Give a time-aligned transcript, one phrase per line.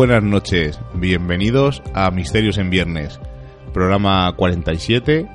[0.00, 3.20] Buenas noches, bienvenidos a Misterios en Viernes,
[3.74, 5.28] programa 47,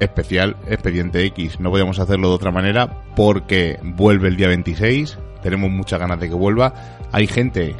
[0.00, 1.60] especial Expediente X.
[1.60, 6.28] No podíamos hacerlo de otra manera porque vuelve el día 26, tenemos muchas ganas de
[6.28, 6.74] que vuelva.
[7.12, 7.76] Hay gente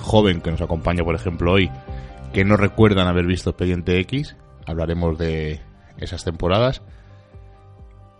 [0.00, 1.70] joven que nos acompaña, por ejemplo, hoy,
[2.34, 4.36] que no recuerdan haber visto Expediente X.
[4.66, 5.62] Hablaremos de
[5.96, 6.82] esas temporadas,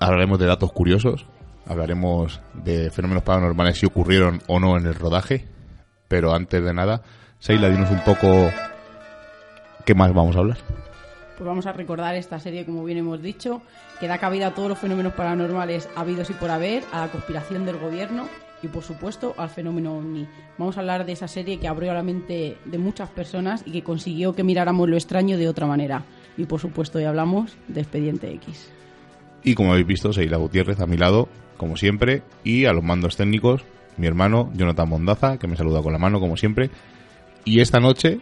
[0.01, 1.27] hablaremos de datos curiosos,
[1.67, 5.58] hablaremos de fenómenos paranormales si ocurrieron o no en el rodaje
[6.09, 7.03] pero antes de nada,
[7.39, 8.51] Seila, dinos un poco
[9.85, 10.59] qué más vamos a hablar.
[11.37, 13.63] Pues vamos a recordar esta serie, como bien hemos dicho,
[14.01, 17.65] que da cabida a todos los fenómenos paranormales habidos y por haber, a la conspiración
[17.65, 18.29] del gobierno
[18.61, 20.27] y, por supuesto, al fenómeno ovni.
[20.59, 23.85] Vamos a hablar de esa serie que abrió la mente de muchas personas y que
[23.85, 26.03] consiguió que miráramos lo extraño de otra manera.
[26.37, 28.73] Y, por supuesto, hoy hablamos de Expediente X.
[29.45, 33.17] Y como habéis visto, Seila Gutiérrez a mi lado, como siempre, y a los mandos
[33.17, 33.65] técnicos,
[33.99, 36.71] mi hermano Jonathan Mondaza, que me saluda con la mano como siempre.
[37.45, 38.21] Y esta noche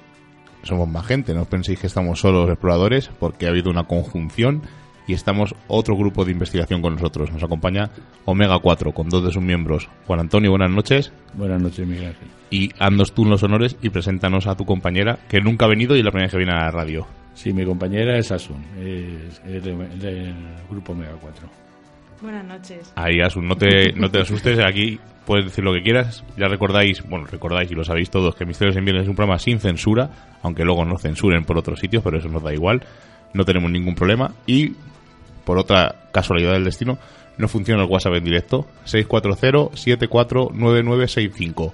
[0.62, 3.84] somos más gente, no os penséis que estamos solos los exploradores, porque ha habido una
[3.84, 4.62] conjunción
[5.08, 7.30] y estamos otro grupo de investigación con nosotros.
[7.32, 7.90] Nos acompaña
[8.24, 9.88] Omega 4 con dos de sus miembros.
[10.06, 11.12] Juan Antonio, buenas noches.
[11.34, 12.14] Buenas noches, Miguel.
[12.50, 16.00] Y andos tú los honores y preséntanos a tu compañera, que nunca ha venido y
[16.00, 17.06] es la primera vez que viene a la radio.
[17.34, 20.34] Sí, mi compañera es Asun, es, es de- del
[20.70, 21.48] grupo Omega 4.
[22.22, 22.92] Buenas noches.
[22.96, 26.24] Ahí, Asun, no te, no te asustes, aquí puedes decir lo que quieras.
[26.38, 29.38] Ya recordáis, bueno, recordáis y lo sabéis todos, que Misterios en Viernes es un programa
[29.38, 32.82] sin censura, aunque luego nos censuren por otros sitios, pero eso nos da igual.
[33.34, 34.32] No tenemos ningún problema.
[34.46, 34.72] Y,
[35.44, 36.96] por otra casualidad del destino,
[37.36, 38.64] no funciona el WhatsApp en directo.
[38.86, 41.72] 640-749965.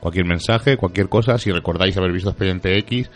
[0.00, 3.08] Cualquier mensaje, cualquier cosa, si recordáis haber visto Expediente X,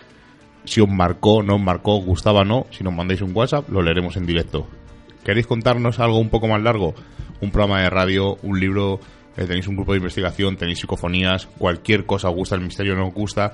[0.64, 4.16] si os marcó, no os marcó, gustaba, no, si nos mandáis un WhatsApp, lo leeremos
[4.16, 4.68] en directo.
[5.24, 6.94] ¿Queréis contarnos algo un poco más largo?
[7.40, 9.00] Un programa de radio, un libro,
[9.38, 13.06] eh, tenéis un grupo de investigación, tenéis psicofonías, cualquier cosa os gusta, el misterio no
[13.06, 13.52] os gusta.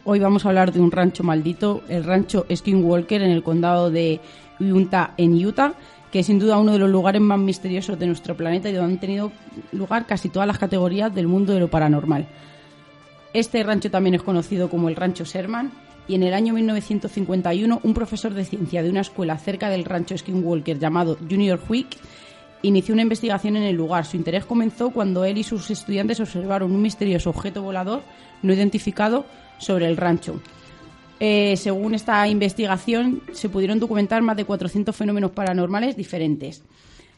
[0.04, 4.20] Hoy vamos a hablar de un rancho maldito, el rancho Skinwalker en el condado de
[4.60, 5.74] Utah, en Utah,
[6.12, 8.94] que es sin duda uno de los lugares más misteriosos de nuestro planeta y donde
[8.94, 9.32] han tenido
[9.72, 12.28] lugar casi todas las categorías del mundo de lo paranormal.
[13.34, 15.72] Este rancho también es conocido como el rancho Sherman
[16.12, 20.18] y en el año 1951 un profesor de ciencia de una escuela cerca del rancho
[20.18, 21.88] Skinwalker llamado Junior Wick
[22.64, 24.06] inició una investigación en el lugar.
[24.06, 28.02] Su interés comenzó cuando él y sus estudiantes observaron un misterioso objeto volador
[28.42, 29.26] no identificado
[29.58, 30.42] sobre el rancho.
[31.22, 36.62] Eh, según esta investigación, se pudieron documentar más de 400 fenómenos paranormales diferentes.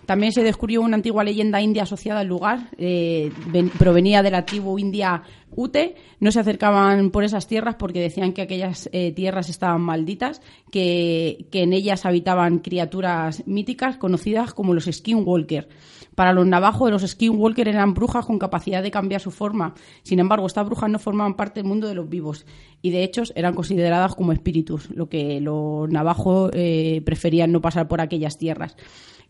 [0.06, 4.46] También se descubrió una antigua leyenda india asociada al lugar, eh, ven- provenía de la
[4.46, 5.24] tribu india
[5.56, 5.96] Ute.
[6.20, 10.42] No se acercaban por esas tierras porque decían que aquellas eh, tierras estaban malditas,
[10.72, 15.70] que, que en ellas habitaban criaturas míticas conocidas como los Skinwalker.
[16.16, 19.74] Para los navajos, los Skinwalker eran brujas con capacidad de cambiar su forma.
[20.02, 22.46] Sin embargo, estas brujas no formaban parte del mundo de los vivos
[22.82, 27.88] y de hecho eran consideradas como espíritus, lo que los navajos eh, preferían no pasar
[27.88, 28.76] por aquellas tierras.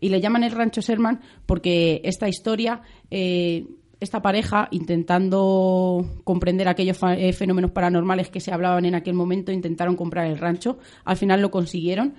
[0.04, 3.64] Y le llaman el rancho Sherman porque esta historia, eh,
[4.00, 9.96] esta pareja, intentando comprender aquellos eh, fenómenos paranormales que se hablaban en aquel momento, intentaron
[9.96, 10.76] comprar el rancho.
[11.06, 12.16] Al final lo consiguieron.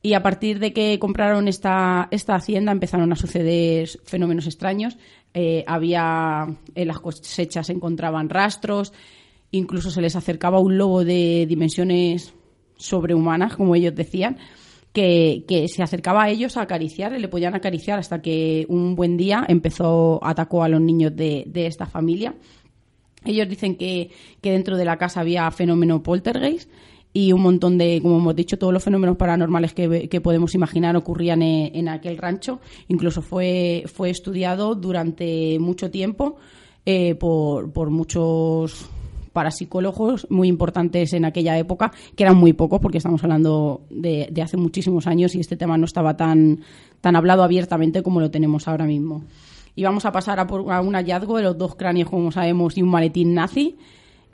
[0.00, 4.96] Y a partir de que compraron esta, esta hacienda empezaron a suceder fenómenos extraños.
[5.34, 8.94] Eh, había en las cosechas se encontraban rastros,
[9.50, 12.32] incluso se les acercaba un lobo de dimensiones
[12.78, 14.38] sobrehumanas, como ellos decían,
[14.92, 19.44] que, se acercaba a ellos a acariciar, le podían acariciar hasta que un buen día
[19.48, 22.34] empezó, atacó a los niños de, de esta familia.
[23.24, 24.10] Ellos dicen que,
[24.40, 26.70] que dentro de la casa había fenómeno poltergeist
[27.12, 30.96] y un montón de, como hemos dicho, todos los fenómenos paranormales que, que podemos imaginar
[30.96, 32.60] ocurrían en, en aquel rancho.
[32.88, 36.36] Incluso fue, fue estudiado durante mucho tiempo
[36.86, 38.88] eh, por, por muchos
[39.32, 44.56] parapsicólogos muy importantes en aquella época, que eran muy pocos, porque estamos hablando de, hace
[44.56, 46.60] muchísimos años y este tema no estaba tan,
[47.00, 49.24] tan hablado abiertamente como lo tenemos ahora mismo.
[49.76, 52.82] Y vamos a pasar a, por, un hallazgo de los dos cráneos, como sabemos, y
[52.82, 53.76] un maletín nazi.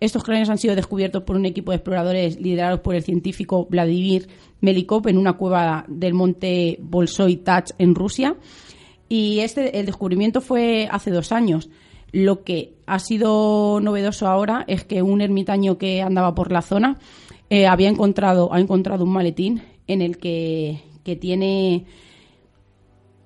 [0.01, 4.29] Estos cráneos han sido descubiertos por un equipo de exploradores liderados por el científico Vladimir
[4.61, 8.37] Melikov en una cueva del monte Bolshoi Tach en Rusia.
[9.09, 11.71] Y este, el descubrimiento fue hace dos años.
[12.13, 16.99] Lo que ha sido novedoso ahora es que un ermitaño que andaba por la zona
[17.51, 21.85] eh, había encontrado, ha encontrado un maletín en el que, que tiene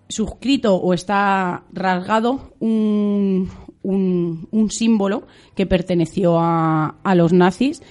[0.08, 3.48] suscrito o está rasgado un,
[3.82, 7.82] un, símbolo que perteneció a, a los nazis,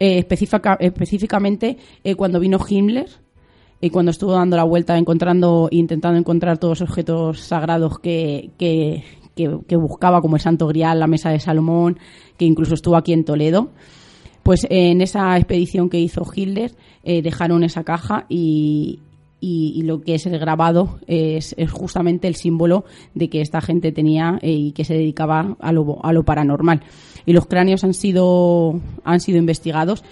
[0.00, 3.08] eh, específica- específicamente eh, cuando vino Himmler
[3.80, 9.04] y cuando estuvo dando la vuelta encontrando intentando encontrar todos los objetos sagrados que, que,
[9.36, 11.98] que- buscaba como el Santo Grial, la Mesa de Salomón,
[12.36, 13.70] que incluso estuvo aquí en Toledo.
[14.42, 16.72] Pues eh, en esa expedición que hizo Hitler
[17.04, 19.00] eh, dejaron esa caja y,
[19.40, 22.84] y- y lo que es el grabado es, es justamente el símbolo
[23.14, 26.80] de que esta gente tenía eh, y que se dedicaba a lo, a lo paranormal.
[27.26, 30.04] Y los cráneos han sido, han sido investigados.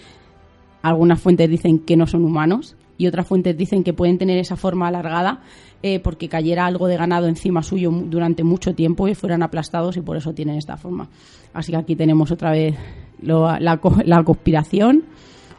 [0.83, 4.57] Algunas fuentes dicen que no son humanos y otras fuentes dicen que pueden tener esa
[4.57, 5.43] forma alargada
[5.87, 10.01] eh, porque cayera algo de ganado encima suyo durante mucho tiempo y fueran aplastados y
[10.01, 11.11] por eso tienen esta forma.
[11.53, 12.75] Así que aquí tenemos otra vez
[13.21, 15.05] lo- la, la conspiración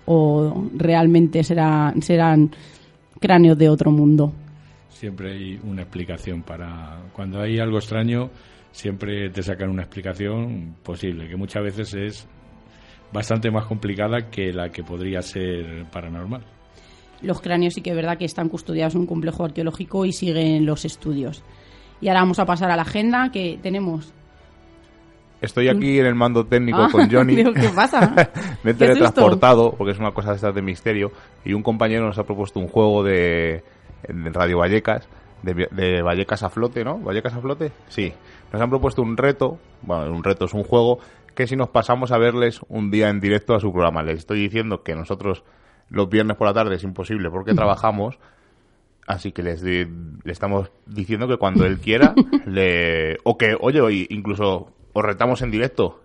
[0.08, 2.50] o realmente será, serán
[3.20, 4.34] cráneos de otro mundo.
[4.90, 7.04] Siempre hay una explicación para...
[7.14, 8.32] Cuando hay algo extraño,
[8.72, 12.28] siempre te sacan una explicación posible, que muchas veces es
[13.14, 16.42] bastante más complicada que la que podría ser paranormal.
[17.22, 20.66] Los cráneos sí que es verdad que están custodiados en un complejo arqueológico y siguen
[20.66, 21.44] los estudios.
[22.02, 24.14] Y ahora vamos a pasar a la agenda que tenemos.
[25.42, 27.36] Estoy aquí en el mando técnico Ah, con Johnny.
[27.36, 28.14] digo, ¿qué pasa?
[28.64, 31.12] Me he teletransportado, porque es una cosa de estas de misterio,
[31.44, 33.64] y un compañero nos ha propuesto un juego de,
[34.08, 35.08] de Radio Vallecas,
[35.44, 37.00] de, de Vallecas a flote, ¿no?
[37.00, 37.72] ¿Vallecas a flote?
[37.90, 38.14] Sí.
[38.52, 41.00] Nos han propuesto un reto, bueno, un reto es un juego,
[41.36, 44.02] que si nos pasamos a verles un día en directo a su programa.
[44.02, 45.44] Les estoy diciendo que nosotros
[45.90, 48.18] los viernes por la tarde es imposible porque trabajamos,
[49.08, 49.86] Así que les di-
[50.24, 52.16] le estamos diciendo que cuando él quiera,
[52.48, 56.02] le, o que, oye, incluso os retamos en directo,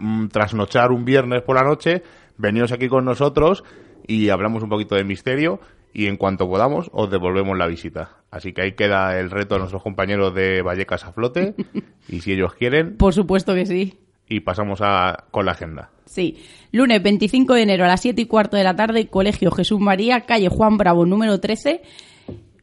[0.00, 2.02] mm, trasnochar un viernes por la noche,
[2.38, 3.62] veniros aquí con nosotros
[4.08, 5.60] y hablamos un poquito de misterio
[5.94, 8.16] y en cuanto podamos os devolvemos la visita.
[8.32, 11.54] Así que ahí queda el reto a nuestros compañeros de Vallecas a flote
[12.08, 14.00] y si ellos quieren, Por supuesto que sí.
[14.28, 15.90] Y pasamos a, con la agenda.
[16.06, 16.42] Sí.
[16.72, 20.22] Lunes 25 de enero a las 7 y cuarto de la tarde, Colegio Jesús María,
[20.22, 21.82] calle Juan Bravo, número 13.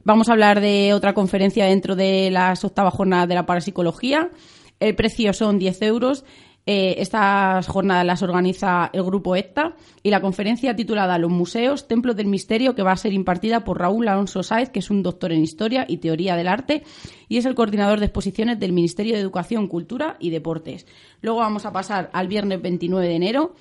[0.03, 4.29] Vamos a hablar de otra conferencia dentro de las octavas jornadas de la parapsicología.
[4.79, 6.25] El precio son 10 euros.
[6.71, 9.73] Eh, estas jornadas las organiza el grupo ECTA
[10.03, 13.79] y la conferencia titulada Los museos, templos del misterio, que va a ser impartida por
[13.79, 16.83] Raúl Alonso Sáez, que es un doctor en historia y teoría del arte
[17.27, 20.85] y es el coordinador de exposiciones del Ministerio de Educación, Cultura y Deportes.
[21.21, 23.55] Luego vamos a pasar al viernes 29 de enero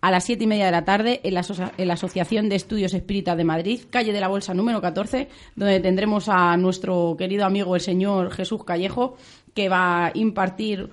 [0.00, 1.44] a las siete y media de la tarde en la,
[1.78, 5.78] en la Asociación de Estudios Espíritas de Madrid, calle de la Bolsa número 14, donde
[5.78, 9.16] tendremos a nuestro querido amigo el señor Jesús Callejo,
[9.54, 10.90] que va a impartir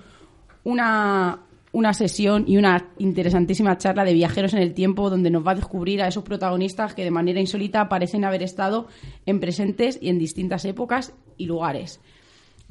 [0.64, 1.40] una,
[1.72, 5.56] una sesión y una interesantísima charla de viajeros en el tiempo, donde nos va a
[5.56, 8.88] descubrir a esos protagonistas que de manera insólita parecen haber estado
[9.26, 12.00] en presentes y en distintas épocas y lugares.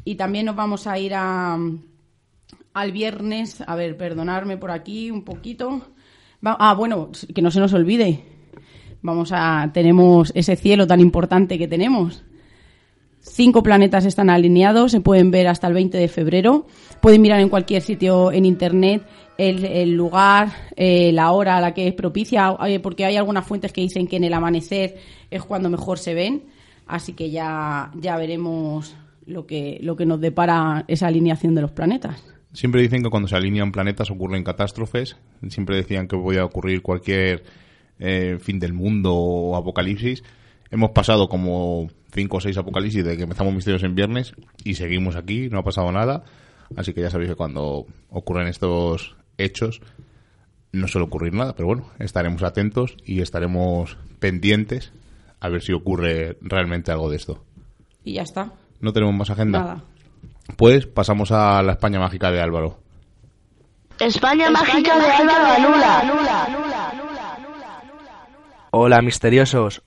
[0.06, 1.58] Y también nos vamos a ir a,
[2.74, 5.82] al viernes, a ver, perdonarme por aquí un poquito.
[6.44, 8.24] ah, bueno, que no se nos olvide.
[9.02, 12.24] Vamos a tenemos ese cielo tan importante que tenemos.
[13.22, 16.66] Cinco planetas están alineados, se pueden ver hasta el 20 de febrero.
[17.02, 19.04] Pueden mirar en cualquier sitio en internet
[19.38, 23.72] el, lugar, eh, la hora a la que es propicia, eh, porque hay algunas fuentes
[23.72, 24.98] que dicen que en el amanecer
[25.30, 26.44] es cuando mejor se ven.
[26.88, 31.72] Así que ya, ya veremos lo que, lo que nos depara esa alineación de los
[31.72, 32.24] planetas.
[32.54, 35.16] Siempre dicen que cuando se alinean planetas ocurren catástrofes.
[35.48, 37.44] Siempre decían que podía ocurrir cualquier
[38.00, 40.24] eh, fin del mundo o apocalipsis.
[40.72, 45.18] Hemos pasado como cinco o seis apocalipsis desde que empezamos Misterios en Viernes y seguimos
[45.18, 46.24] aquí, no ha pasado nada.
[46.78, 49.82] Así que ya sabéis que cuando ocurren estos hechos
[50.72, 54.94] no suele ocurrir nada, pero bueno, estaremos atentos y estaremos pendientes
[55.42, 57.44] a ver si ocurre realmente algo de esto.
[58.06, 58.54] Y ya está.
[58.80, 59.60] No tenemos más agenda.
[59.60, 59.84] Nada.
[60.56, 62.80] Pues pasamos a la España mágica de Álvaro.
[64.00, 66.48] España, mágica, de Álvaro Anula.
[68.72, 69.84] Hola misteriosos.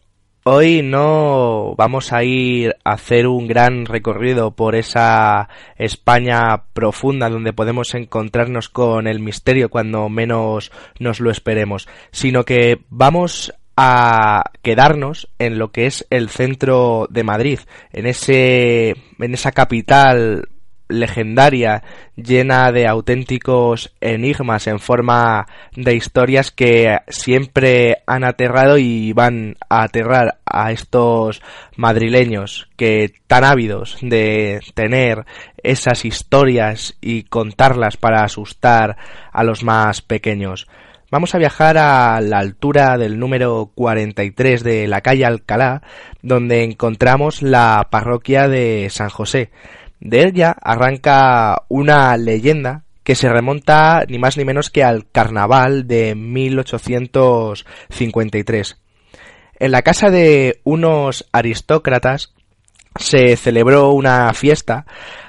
[0.46, 5.48] Hoy no vamos a ir a hacer un gran recorrido por esa
[5.78, 12.82] España profunda donde podemos encontrarnos con el misterio cuando menos nos lo esperemos, sino que
[12.90, 17.60] vamos a quedarnos en lo que es el centro de Madrid,
[17.94, 20.50] en ese en esa capital
[21.00, 21.82] legendaria
[22.16, 25.46] llena de auténticos enigmas en forma
[25.76, 31.42] de historias que siempre han aterrado y van a aterrar a estos
[31.76, 35.24] madrileños que tan ávidos de tener
[35.62, 38.96] esas historias y contarlas para asustar
[39.32, 40.66] a los más pequeños.
[41.14, 45.82] Vamos a viajar a la altura del número 43 de la calle Alcalá,
[46.22, 49.50] donde encontramos la parroquia de San José.
[50.04, 55.88] De ella arranca una leyenda que se remonta ni más ni menos que al carnaval
[55.88, 58.76] de 1853.
[59.60, 62.34] En la casa de unos aristócratas
[62.96, 64.84] se celebró una fiesta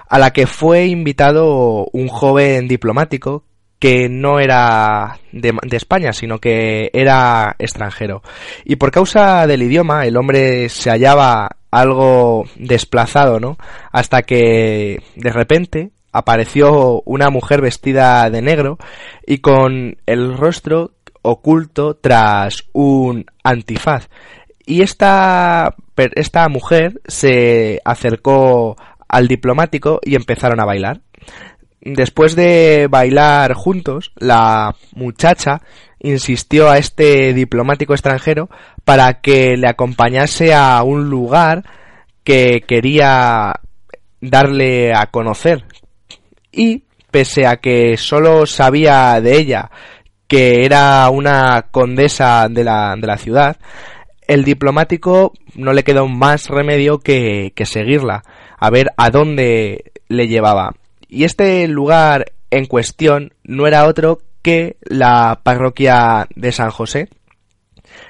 [0.10, 3.46] a la que fue invitado un joven diplomático
[3.79, 8.22] que no era de, España, sino que era extranjero.
[8.63, 13.58] Y por causa del idioma, el hombre se hallaba algo desplazado, ¿no?
[13.91, 18.77] Hasta que de repente apareció una mujer vestida de negro
[19.27, 20.91] y con el rostro
[21.22, 24.08] oculto tras un antifaz.
[24.65, 25.75] Y esta,
[26.15, 28.77] esta mujer se acercó
[29.08, 31.01] al diplomático y empezaron a bailar.
[31.86, 35.62] Después de bailar juntos, la muchacha
[36.00, 38.50] insistió a este diplomático extranjero
[38.84, 41.63] para que le acompañase a un lugar
[42.24, 43.54] que quería
[44.20, 45.63] darle a conocer.
[46.51, 49.70] Y, pese a que solo sabía de ella
[50.27, 53.58] que era una condesa de la, de la ciudad,
[54.27, 58.24] el diplomático no le quedó más remedio que, que seguirla,
[58.58, 60.74] a ver a dónde le llevaba.
[61.15, 67.07] Y este lugar en cuestión no era otro que la parroquia de San José.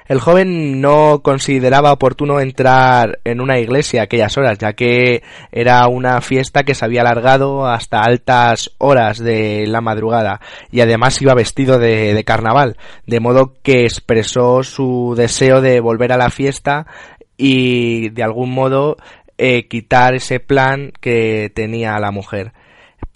[0.08, 5.22] El joven no consideraba oportuno entrar en una iglesia a aquellas horas, ya que
[5.52, 10.40] era una fiesta que se había alargado hasta altas horas de la madrugada
[10.72, 16.18] y además iba vestido de, carnaval, de modo que expresó su deseo de volver a
[16.18, 16.88] la fiesta
[17.36, 18.96] y de algún modo
[19.38, 22.52] eh, quitar ese plan que tenía la mujer.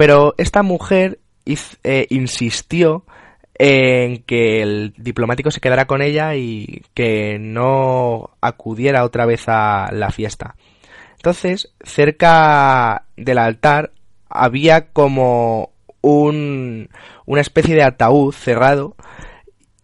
[0.01, 3.05] Pero esta mujer eh, insistió
[3.53, 9.91] en que el diplomático se quedara con ella y que no acudiera otra vez a
[9.93, 10.57] la fiesta.
[11.17, 13.93] Entonces, cerca del altar
[14.31, 15.69] había como
[16.01, 16.89] un,
[17.27, 18.97] una especie de ataúd cerrado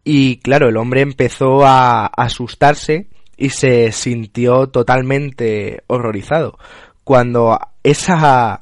[0.02, 6.58] y claro, el hombre empezó a asustarse y se sintió totalmente horrorizado
[7.04, 8.58] cuando esa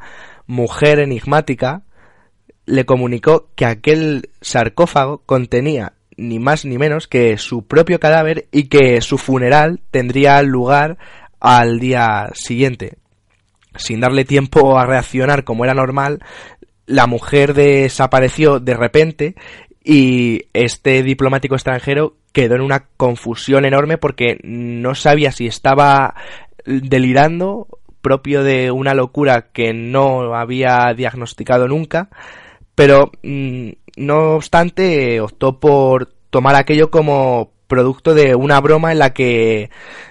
[0.47, 1.83] mujer enigmática
[2.67, 8.69] le comunicó que aquel sarcófago contenía ni más ni menos que su propio cadáver y
[8.69, 10.99] que su funeral tendría lugar
[11.41, 12.99] al día siguiente.
[13.77, 16.21] Sin darle tiempo a reaccionar como era normal,
[16.87, 19.35] la mujer desapareció de repente
[19.83, 26.15] y este diplomático extranjero quedó en una confusión enorme porque no sabía si estaba
[26.65, 27.69] delirando
[28.05, 32.11] propio de una locura que no había diagnosticado nunca,
[32.75, 39.15] pero mm, no obstante optó por tomar aquello como producto de una broma en la
[39.15, 39.71] que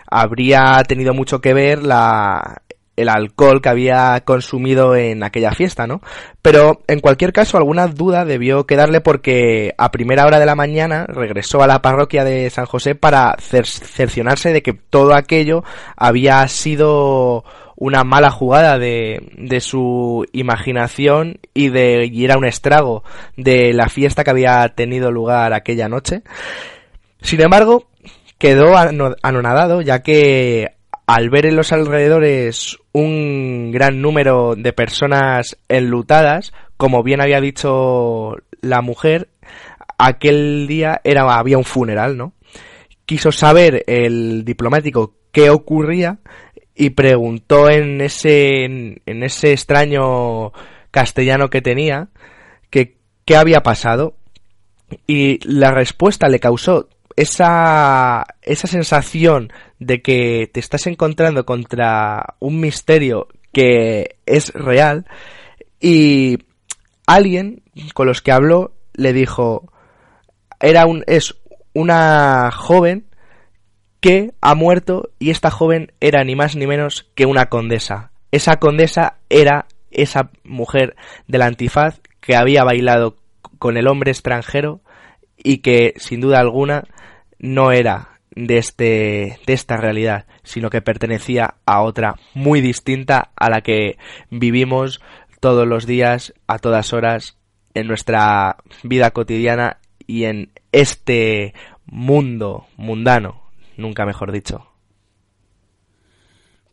[0.09, 2.63] habría tenido mucho que ver la
[2.95, 6.01] el alcohol que había consumido en aquella fiesta, ¿no?
[6.41, 11.05] Pero en cualquier caso alguna duda debió quedarle porque a primera hora de la mañana
[11.07, 15.63] regresó a la parroquia de San José para cercionarse de que todo aquello
[15.95, 17.43] había sido
[17.75, 23.03] una mala jugada de, de su imaginación y de y era un estrago
[23.35, 26.21] de la fiesta que había tenido lugar aquella noche.
[27.21, 27.87] Sin embargo,
[28.37, 28.75] quedó
[29.21, 30.73] anonadado ya que
[31.05, 38.35] al ver en los alrededores un gran número de personas enlutadas, como bien había dicho
[38.61, 39.29] la mujer,
[39.97, 42.33] aquel día era, había un funeral, ¿no?
[43.05, 46.19] Quiso saber el diplomático qué ocurría
[46.75, 50.51] y preguntó en ese, en, ese extraño
[50.91, 52.09] castellano que tenía
[52.69, 54.15] que qué había pasado
[55.07, 62.59] y la respuesta le causó esa, esa sensación de que te estás encontrando contra un
[62.59, 65.05] misterio que es real
[65.79, 66.39] y
[67.05, 67.61] alguien
[67.93, 69.71] con los que habló le dijo
[70.59, 71.35] era un es
[71.73, 73.05] una joven
[74.03, 78.11] que ha muerto y esta joven era ni más ni menos que una condesa.
[78.31, 80.97] Esa condesa era esa mujer
[81.29, 83.15] del antifaz que había bailado
[83.59, 84.81] con el hombre extranjero
[85.37, 86.83] y que sin duda alguna
[87.39, 93.49] no era de, este, de esta realidad, sino que pertenecía a otra muy distinta a
[93.49, 93.97] la que
[94.29, 94.99] vivimos
[95.39, 97.37] todos los días, a todas horas,
[97.73, 101.53] en nuestra vida cotidiana y en este
[101.85, 103.42] mundo mundano,
[103.77, 104.65] nunca mejor dicho.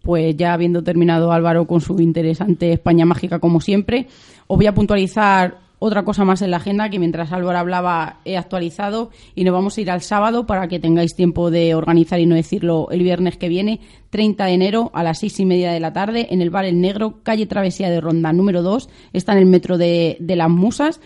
[0.02, 4.08] Pues ya habiendo terminado Álvaro con su interesante España mágica como siempre,
[4.46, 8.36] os voy a puntualizar otra cosa más en la agenda que mientras Álvaro hablaba he
[8.36, 12.26] actualizado y nos vamos a ir al sábado para que tengáis tiempo de organizar y
[12.26, 13.80] no decirlo el viernes que viene,
[14.10, 16.80] 30 de enero a las seis y media de la tarde en el Bar El
[16.80, 21.00] Negro, calle Travesía de Ronda número 2, está en el metro de, Las Musas.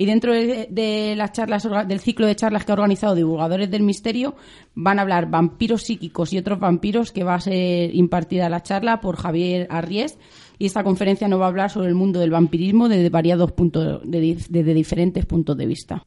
[0.00, 4.34] Y dentro de, las charlas, del ciclo de charlas que ha organizado Divulgadores del Misterio,
[4.74, 9.02] van a hablar vampiros psíquicos y otros vampiros, que va a ser impartida la charla
[9.02, 10.18] por Javier Arries
[10.58, 14.00] y esta conferencia nos va a hablar sobre el mundo del vampirismo desde variados puntos,
[14.06, 16.06] desde diferentes puntos de vista.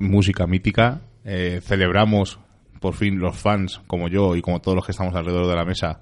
[0.00, 1.02] Música mítica.
[1.24, 2.40] Eh, celebramos
[2.80, 5.64] por fin los fans, como yo y como todos los que estamos alrededor de la
[5.64, 6.00] mesa,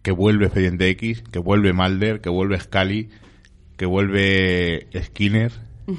[0.00, 3.10] que vuelve Expediente X, que vuelve Mulder, que vuelve Scully,
[3.76, 5.52] que vuelve Skinner,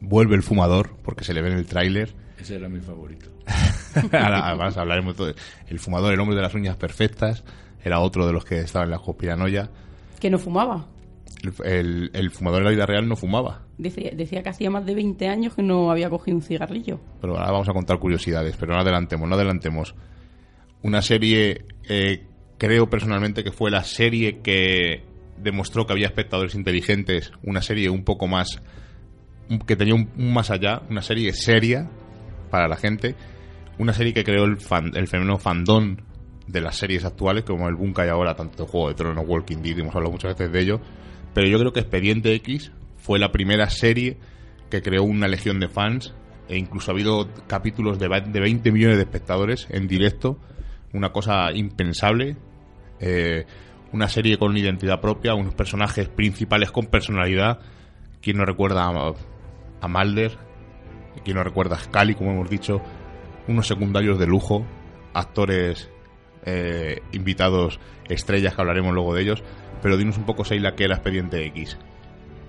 [0.00, 2.14] vuelve el fumador, porque se le ve en el tráiler.
[2.40, 3.30] Ese era mi favorito.
[4.12, 5.34] Además, hablaremos de
[5.66, 7.44] el fumador, el hombre de las uñas perfectas,
[7.82, 9.70] era otro de los que estaba en la conspiranoia.
[10.20, 10.86] Que no fumaba.
[11.42, 13.62] El, fumador en la vida real no fumaba.
[13.76, 17.00] Decía, que hacía más de 20 años que no había cogido un cigarrillo.
[17.20, 19.94] Pero ahora vamos a contar curiosidades, pero no adelantemos, no adelantemos.
[20.82, 22.24] Una serie, eh,
[22.58, 25.04] creo personalmente que fue la serie que
[25.36, 28.60] demostró que había espectadores inteligentes, una serie un poco más,
[29.66, 31.88] que tenía un, más allá, una serie seria
[32.50, 33.14] para la gente,
[33.78, 35.96] una serie que creó el, fan, el fenómeno fandom
[36.46, 39.94] de las series actuales, como el hay ahora, tanto Juego de Tronos, Walking Dead, hemos
[39.94, 40.80] hablado muchas veces de ello,
[41.38, 44.16] pero yo creo que Expediente X fue la primera serie
[44.70, 46.12] que creó una legión de fans
[46.48, 50.36] e incluso ha habido capítulos de, de 20 millones de espectadores en directo,
[50.92, 52.36] una cosa impensable.
[52.98, 53.46] Eh,
[53.92, 57.60] una serie con identidad propia, unos personajes principales con personalidad.
[58.20, 59.14] ¿Quién no recuerda a,
[59.80, 60.36] a Mulder?
[61.22, 62.82] ¿Quién no recuerda a Scully, como hemos dicho?
[63.46, 64.66] Unos secundarios de lujo,
[65.14, 65.88] actores
[66.44, 69.44] eh, invitados estrellas que hablaremos luego de ellos.
[69.82, 71.76] Pero dinos un poco, Seila, qué era Expediente X.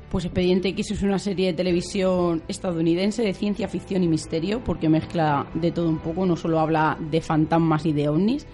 [0.09, 4.89] Pues Expediente X es una serie de televisión estadounidense de ciencia ficción y misterio, porque
[4.89, 8.47] mezcla de todo un poco, no solo habla de fantasmas y de ovnis,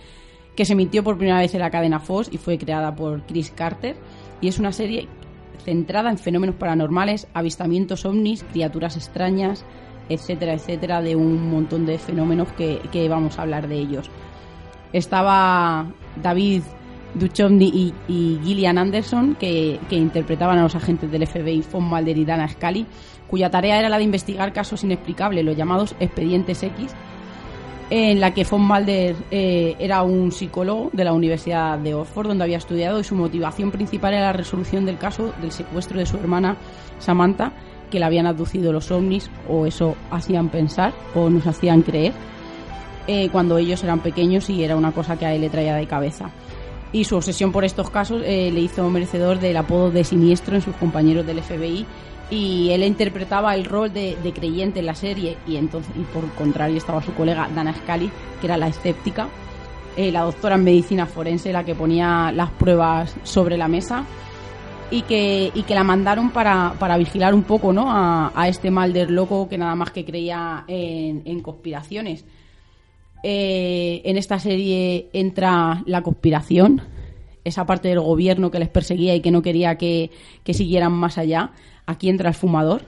[0.56, 3.52] que se emitió por primera vez en la cadena Fox y fue creada por Chris
[3.52, 3.96] Carter,
[4.42, 5.08] y es una serie
[5.64, 9.64] centrada en fenómenos paranormales, avistamientos ovnis, criaturas extrañas,
[10.10, 14.10] etcétera, etcétera, de un montón de fenómenos que, que vamos a hablar de ellos.
[14.94, 15.88] Estaba
[16.22, 16.62] David
[17.16, 22.48] Duchovny y, Gillian Anderson, que, interpretaban a los agentes del FBI Von Mulder y Dana
[22.48, 22.86] Scully,
[23.28, 26.94] cuya tarea era la de investigar casos inexplicables, los llamados expedientes X,
[27.90, 32.44] en la que Von Mulder eh, era un psicólogo de la Universidad de Oxford, donde
[32.44, 36.18] había estudiado, y su motivación principal era la resolución del caso del secuestro de su
[36.18, 36.58] hermana
[37.00, 37.54] Samantha,
[37.90, 42.14] que le habían abducido los ovnis, o eso hacían pensar, o nos hacían creer,
[43.08, 45.86] eh, cuando ellos eran pequeños y era una cosa que a él le traía de
[45.86, 46.32] cabeza.
[46.96, 50.62] Y su obsesión por estos casos eh, le hizo merecedor del apodo de siniestro en
[50.62, 51.86] sus compañeros del FBI
[52.32, 56.78] y él interpretaba el rol de, creyente en la serie y entonces y por contrario
[56.78, 59.28] estaba su colega Dana Scully que era la escéptica
[59.98, 64.06] eh, la doctora en medicina forense la que ponía las pruebas sobre la mesa
[64.90, 67.92] y que, y que la mandaron para, para vigilar un poco ¿no?
[67.92, 72.24] a, a este Malder loco que nada más que creía en conspiraciones.
[73.28, 76.84] Eh, en esta serie entra la conspiración,
[77.44, 80.12] esa parte del gobierno que les perseguía y que no quería que,
[80.44, 81.52] que siguieran más allá.
[81.88, 82.84] Aquí entra el fumador,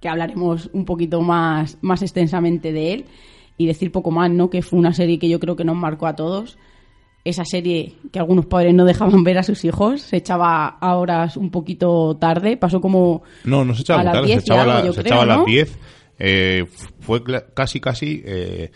[0.00, 3.04] que hablaremos un poquito más, más extensamente de él
[3.58, 4.48] y decir poco más, ¿no?
[4.48, 6.56] Que fue una serie que yo creo que nos marcó a todos.
[7.24, 11.36] Esa serie que algunos padres no dejaban ver a sus hijos, se echaba a horas
[11.36, 14.44] un poquito tarde, pasó como No, no se echaba a las tarde, se 10 y
[14.46, 15.42] echaba, algo, la- yo se creo, echaba a ¿no?
[15.42, 15.78] las 10.
[16.20, 16.64] eh,
[17.00, 17.22] fue
[17.54, 18.70] casi, casi eh,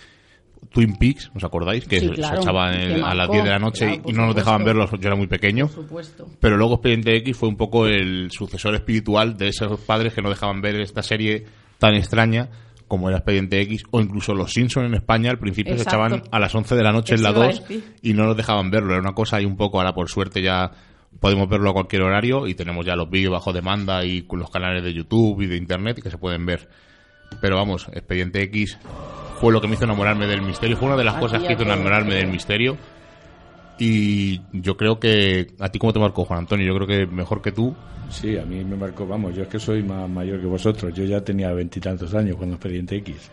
[0.73, 1.85] Twin Peaks, ¿os acordáis?
[1.87, 3.87] Que Sí, se- claro, se echaba en que a las marcó, 10 de la noche
[3.87, 5.67] claro, y no nos dejaban verlos, yo era muy pequeño.
[5.67, 6.29] Por supuesto.
[6.41, 10.29] Pero luego Expediente X fue un poco el sucesor espiritual de esos padres que no
[10.31, 11.45] dejaban ver esta serie
[11.79, 12.49] tan extraña
[12.87, 16.39] como era Expediente X o incluso Los Simpson en España al principio se echaban a
[16.41, 17.85] las 11 de la noche en Eso la iba a 2 decir.
[18.03, 18.93] y no nos dejaban verlo.
[18.93, 20.71] Era una cosa ahí un poco, ahora por suerte ya
[21.21, 24.51] podemos verlo a cualquier horario y tenemos ya los vídeos bajo demanda y con los
[24.51, 26.69] canales de YouTube y de Internet que se pueden ver.
[27.41, 28.77] Pero vamos, Expediente X
[29.41, 30.77] fue lo que me hizo enamorarme del misterio.
[30.77, 32.77] Fue una de las A cosas que hizo enamorarme del misterio.
[33.79, 35.49] Y yo creo que.
[35.59, 36.67] ¿A ti cómo te marcó, Juan Antonio?
[36.67, 37.75] Yo creo que mejor que tú.
[38.11, 41.05] Sí, a mí me marcó, vamos, yo es que soy más mayor que vosotros, yo
[41.05, 43.31] ya tenía veintitantos años cuando Expediente X.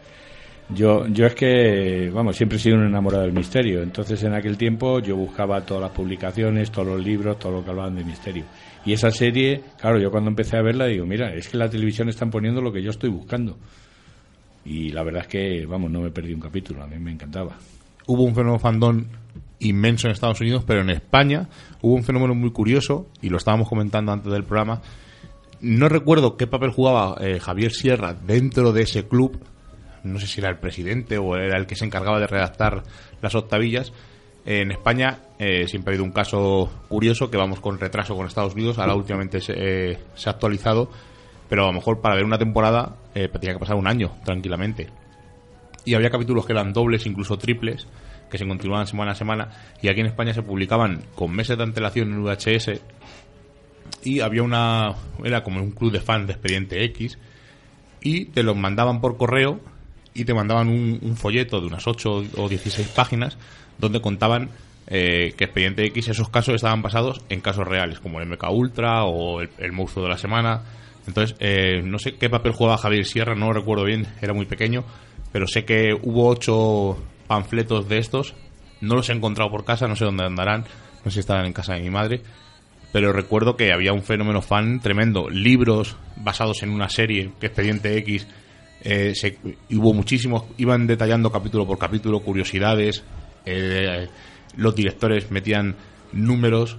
[0.69, 4.55] Yo, yo es que, vamos, siempre he sido un enamorado del misterio, entonces en aquel
[4.55, 8.43] tiempo yo buscaba todas las publicaciones, todos los libros, todo lo que hablaban de misterio.
[8.85, 12.09] Y esa serie, claro, yo cuando empecé a verla digo, mira, es que la televisión
[12.09, 13.57] están poniendo lo que yo estoy buscando.
[14.67, 17.55] Y la verdad es que, vamos, no me perdí un capítulo, a mí me encantaba.
[18.05, 19.05] Hubo un fenómeno fandom
[19.59, 21.47] inmenso en Estados Unidos, pero en España
[21.81, 24.81] hubo un fenómeno muy curioso, y lo estábamos comentando antes del programa.
[25.61, 29.39] No recuerdo qué papel jugaba eh, Javier Sierra dentro de ese club.
[30.03, 32.83] No sé si era el presidente o era el que se encargaba de redactar
[33.21, 33.93] las octavillas.
[34.45, 38.53] En España eh, siempre ha habido un caso curioso que vamos con retraso con Estados
[38.53, 38.77] Unidos.
[38.79, 40.91] Ahora últimamente se, eh, se ha actualizado,
[41.49, 44.87] pero a lo mejor para ver una temporada eh, tenía que pasar un año tranquilamente.
[45.85, 47.87] Y había capítulos que eran dobles, incluso triples,
[48.29, 49.49] que se continuaban semana a semana,
[49.81, 52.81] y aquí en España se publicaban con meses de antelación en VHS,
[54.03, 57.17] y había una, era como un club de fans de Expediente X,
[58.01, 59.61] y te los mandaban por correo,
[60.13, 63.37] y te mandaban un, folleto de unas 8 o 16 páginas,
[63.77, 64.49] donde contaban
[64.87, 69.05] eh, que Expediente X, esos casos estaban basados en casos reales, como el MK Ultra
[69.05, 70.63] o el, el monstruo de la semana.
[71.07, 74.45] Entonces, eh, no sé qué papel jugaba Javier Sierra, no lo recuerdo bien, era muy
[74.45, 74.83] pequeño,
[75.31, 78.35] pero sé que hubo ocho panfletos de estos.
[78.81, 80.65] No los he encontrado por casa, no sé dónde andarán,
[81.03, 82.21] no sé si estarán en casa de mi madre.
[82.93, 85.29] Pero recuerdo que había un fenómeno fan tremendo.
[85.29, 88.27] Libros basados en una serie, que Expediente X,
[88.81, 89.37] eh, se-
[89.71, 93.03] hubo muchísimos, iban detallando capítulo por capítulo, curiosidades.
[93.45, 94.07] eh,
[94.57, 95.75] los directores metían
[96.11, 96.77] números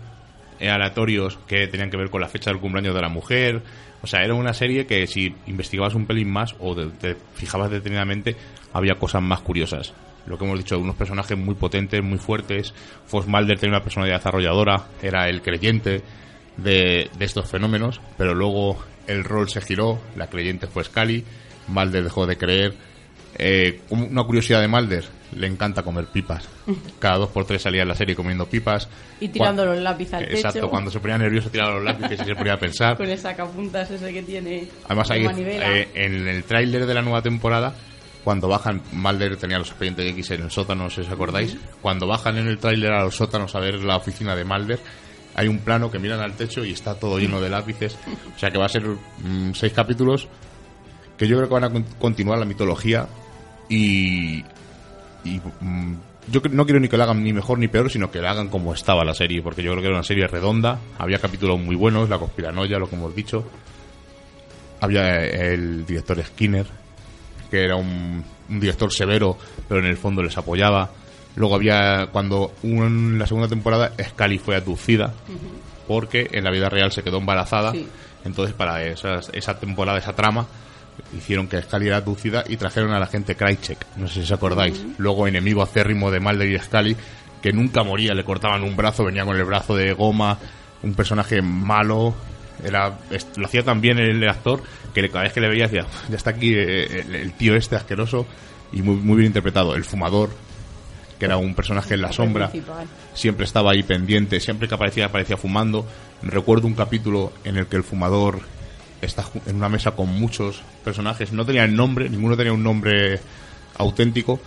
[0.60, 3.62] aleatorios que tenían que ver con la fecha del cumpleaños de la mujer.
[4.02, 8.36] O sea, era una serie que si investigabas un pelín más o te, fijabas detenidamente,
[8.72, 9.92] había cosas más curiosas.
[10.26, 12.74] Lo que hemos dicho, unos personajes muy potentes, muy fuertes.
[13.06, 16.02] Foss Mulder tenía una personalidad desarrolladora, era el creyente
[16.56, 21.24] de, estos fenómenos, pero luego el rol se giró, la creyente fue Scully,
[21.68, 22.74] Mulder dejó de creer.
[23.38, 25.04] Eh, una curiosidad de Mulder,
[25.36, 26.48] le encanta comer pipas.
[26.98, 28.88] Cada dos por tres salía en la serie comiendo pipas.
[29.20, 30.70] Y tirando los lápices al Exacto, techo.
[30.70, 32.96] cuando se ponía nervioso tiraba los lápices y se ponía a pensar.
[32.96, 34.68] Con el sacapuntas ese que tiene.
[34.86, 37.74] Además, ahí, eh, en el tráiler de la nueva temporada,
[38.24, 41.56] cuando bajan, Mulder tenía los expedientes X en el sótano, si os acordáis.
[41.80, 44.80] Cuando bajan en el tráiler a los sótanos a ver la oficina de Mulder,
[45.34, 47.96] hay un plano que miran al techo y está todo lleno de lápices.
[48.34, 50.26] O sea que va a ser mm, seis capítulos
[51.16, 53.06] que yo creo que van a con- continuar la mitología
[53.68, 54.42] y.
[55.36, 55.94] y mm,
[56.30, 58.48] yo no quiero ni que la hagan ni mejor ni peor, sino que la hagan
[58.48, 61.74] como estaba la serie, porque yo creo que era una serie redonda, había capítulos muy
[61.76, 63.44] buenos, la conspiranoia, lo que hemos dicho,
[64.80, 66.66] había el director Skinner,
[67.50, 69.36] que era un, un director severo,
[69.68, 70.90] pero en el fondo les apoyaba.
[71.36, 75.12] Luego había, cuando en la segunda temporada, Scully fue abducida,
[75.86, 77.72] porque en la vida real se quedó embarazada.
[77.72, 77.86] Sí.
[78.24, 80.46] Entonces, para esas- esa temporada, esa trama,
[81.16, 83.86] hicieron que Scully era abducida y trajeron a la gente Krychek.
[83.96, 84.82] No sé si os acordáis.
[84.98, 86.96] Luego, enemigo acérrimo de Mulder y Scully,
[87.42, 90.38] que nunca moría, le cortaban un brazo, venía con el brazo de goma,
[90.82, 92.14] un personaje malo,
[92.62, 92.98] Era,
[93.36, 96.30] lo hacía tan bien el, actor que cada vez que le veía decía, ya está
[96.30, 98.26] aquí eh, el, el tío este asqueroso
[98.72, 99.74] y muy, muy bien interpretado.
[99.74, 100.30] El fumador,
[101.18, 102.50] que era un personaje en la sombra,
[103.14, 105.86] siempre estaba ahí pendiente, siempre que aparecía, aparecía fumando.
[106.22, 108.40] Recuerdo un capítulo en el que el fumador
[109.02, 113.20] está ju- en una mesa con muchos personajes, no tenían nombre, ninguno tenía un nombre
[113.76, 114.40] auténtico.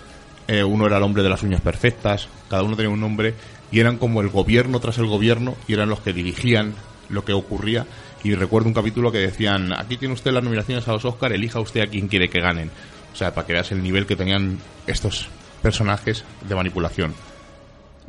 [0.48, 3.34] Eh, uno era el hombre de las uñas perfectas, cada uno tenía un nombre
[3.72, 6.74] y eran como el gobierno tras el gobierno y eran los que dirigían
[7.10, 7.86] lo que ocurría.
[8.24, 11.60] Y recuerdo un capítulo que decían, aquí tiene usted las nominaciones a los Oscar, elija
[11.60, 12.70] usted a quien quiere que ganen.
[13.14, 15.28] O sea, para que veas el nivel que tenían estos
[15.62, 17.14] personajes de manipulación.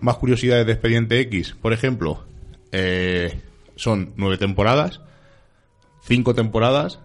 [0.01, 2.25] Más curiosidades de Expediente X, por ejemplo,
[2.73, 3.41] eh,
[3.77, 5.01] son nueve temporadas,
[6.03, 7.01] cinco temporadas,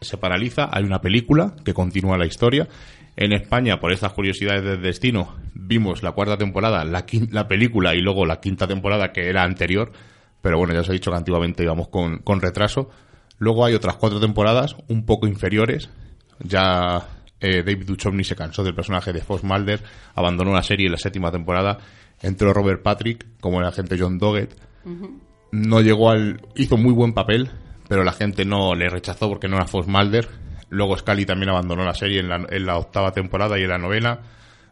[0.00, 2.68] se paraliza, hay una película que continúa la historia.
[3.16, 8.00] En España, por estas curiosidades del destino, vimos la cuarta temporada, la, la película y
[8.00, 9.90] luego la quinta temporada que era anterior,
[10.40, 12.90] pero bueno, ya os he dicho que antiguamente íbamos con, con retraso.
[13.38, 15.90] Luego hay otras cuatro temporadas un poco inferiores.
[16.40, 17.08] Ya
[17.40, 19.82] eh, David Duchovny se cansó del personaje de Fox Mulder,
[20.14, 21.78] abandonó la serie en la séptima temporada,
[22.22, 24.56] entró Robert Patrick como el agente John Doggett.
[25.50, 26.40] No llegó al...
[26.54, 27.50] hizo muy buen papel,
[27.88, 30.28] pero la gente no le rechazó porque no era Fox Mulder.
[30.70, 34.20] Luego Scully también abandonó la serie en la, octava temporada y en la novena.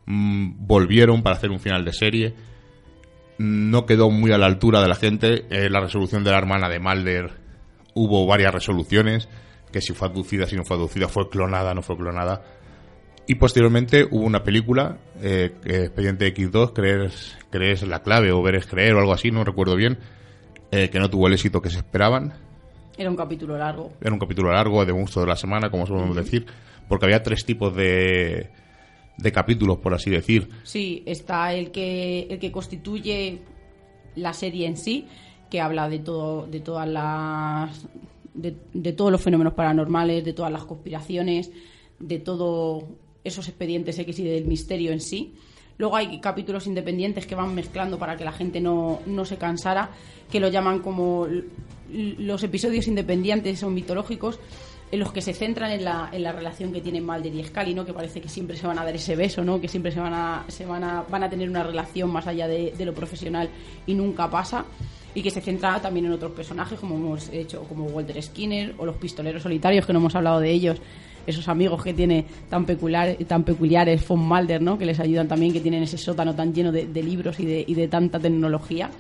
[0.05, 2.35] Mm, volvieron para hacer un final de serie
[3.39, 5.45] no quedó muy a la altura de la gente.
[5.51, 7.33] Eh, la resolución de la hermana de Mulder
[7.95, 9.29] hubo varias resoluciones,
[9.73, 12.43] que si fue aducida, si no fue aducida, fue clonada, no fue clonada.
[13.27, 17.11] Y posteriormente hubo una película, eh, Expediente X2, creer,
[17.51, 19.99] creer es la clave, o ver es creer, o algo así, no recuerdo bien,
[20.71, 22.35] eh, que no tuvo el éxito que se esperaban.
[22.99, 23.93] Era un capítulo largo.
[24.01, 26.47] Era un capítulo largo, de gusto de la semana, como solemos decir,
[26.89, 28.51] porque había tres tipos de,
[29.19, 30.49] de capítulos, por así decir.
[30.63, 33.41] Sí, está el que, el que constituye
[34.15, 35.07] la serie en sí,
[35.51, 37.87] que habla de todo, de todas las
[38.35, 41.51] de, de todos los fenómenos paranormales, de todas las conspiraciones,
[41.99, 42.85] de todos
[43.25, 45.35] esos expedientes X y del misterio en sí.
[45.79, 49.91] Luego hay capítulos independientes que van mezclando para que la gente no, no se cansara,
[50.31, 51.27] que lo llaman como
[51.93, 54.39] los episodios independientes o mitológicos,
[54.91, 57.75] en los que se centran en la, en la relación que tienen Mulder y Scully,
[57.75, 57.85] ¿no?
[57.85, 59.61] que parece que siempre se van a dar ese beso, ¿no?
[59.61, 62.47] que siempre se van a, se van a, van a tener una relación más allá
[62.47, 63.49] de, lo profesional
[63.87, 64.65] y nunca pasa,
[65.15, 68.87] y que se centra también en otros personajes, como hemos hecho, como Walter Skinner o
[68.87, 70.79] los pistoleros solitarios, que no hemos hablado de ellos,
[71.27, 74.79] esos amigos que tiene tan peculiar, tan peculiares von Mulder, ¿no?
[74.79, 77.65] que les ayudan también, que tienen ese sótano tan lleno de, de libros y de,
[77.67, 78.91] y de tanta tecnología.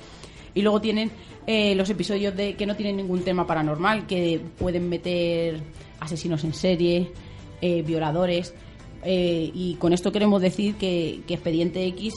[0.56, 1.12] Y luego tienen
[1.46, 5.60] eh, los episodios de que no tienen ningún tema paranormal, que pueden meter
[6.00, 7.12] asesinos en serie,
[7.60, 8.52] eh, violadores.
[9.04, 12.14] eh, y con esto queremos decir que, Expediente X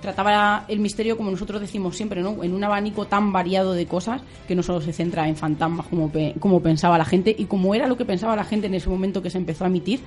[0.00, 2.42] trataba el misterio, como nosotros decimos siempre, ¿no?
[2.42, 6.10] en un abanico tan variado de cosas que no solo se centra en fantasmas como,
[6.10, 8.88] pe- como pensaba la gente y como era lo que pensaba la gente en ese
[8.88, 10.00] momento que se empezó a emitir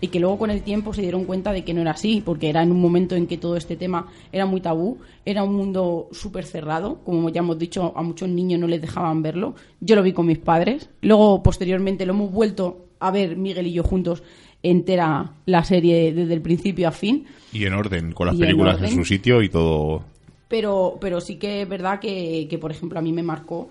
[0.00, 2.48] y que luego con el tiempo se dieron cuenta de que no era así, porque
[2.48, 6.08] era en un momento en que todo este tema era muy tabú, era un mundo
[6.12, 9.54] súper cerrado, como ya hemos dicho, a muchos niños no les dejaban verlo.
[9.80, 13.72] Yo lo vi con mis padres, luego posteriormente lo hemos vuelto a ver Miguel y
[13.72, 14.22] yo juntos
[14.62, 17.26] entera la serie desde el principio a fin.
[17.52, 18.96] Y en orden, con las Y en películas en, orden.
[18.96, 20.02] su sitio y todo.
[20.48, 23.70] Pero, pero sí que es verdad que, que, por ejemplo, a mí me marcó,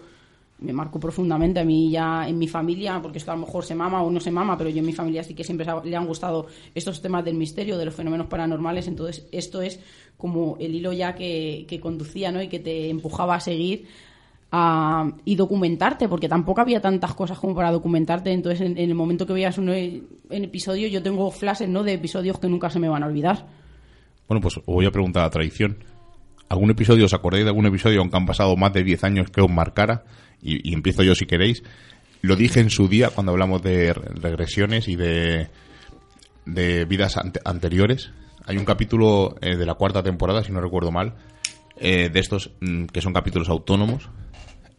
[0.60, 1.60] me marcó profundamente.
[1.60, 4.20] A mí ya en mi familia, porque esto a lo mejor se mama o no
[4.20, 7.24] se mama, pero yo en mi familia sí que siempre le han gustado estos temas
[7.24, 8.88] del misterio, de los fenómenos paranormales.
[8.88, 9.80] Entonces, esto es
[10.18, 12.42] como el hilo ya que, que conducía, ¿no?
[12.42, 13.86] Y que te empujaba a seguir
[14.52, 18.32] a- y documentarte, porque tampoco había tantas cosas como para documentarte.
[18.32, 19.70] Entonces, en, el momento que veías un
[20.30, 21.84] episodio, yo tengo flashes, ¿no?
[21.84, 23.46] De episodios que nunca se me van a olvidar.
[24.28, 25.78] Bueno, pues os voy a preguntar a tradición.
[26.50, 29.42] ¿Algún episodio, os acordáis de algún episodio, aunque han pasado más de 10 años, que
[29.42, 30.04] os marcara?
[30.48, 31.64] Y, empiezo yo si queréis.
[32.22, 35.50] Lo dije en su día cuando hablamos de re- regresiones y de,
[36.46, 38.12] de vidas ante- anteriores.
[38.46, 41.16] Hay un capítulo eh, de la cuarta temporada, si no recuerdo mal,
[41.78, 44.10] eh, de estos mm, que son capítulos autónomos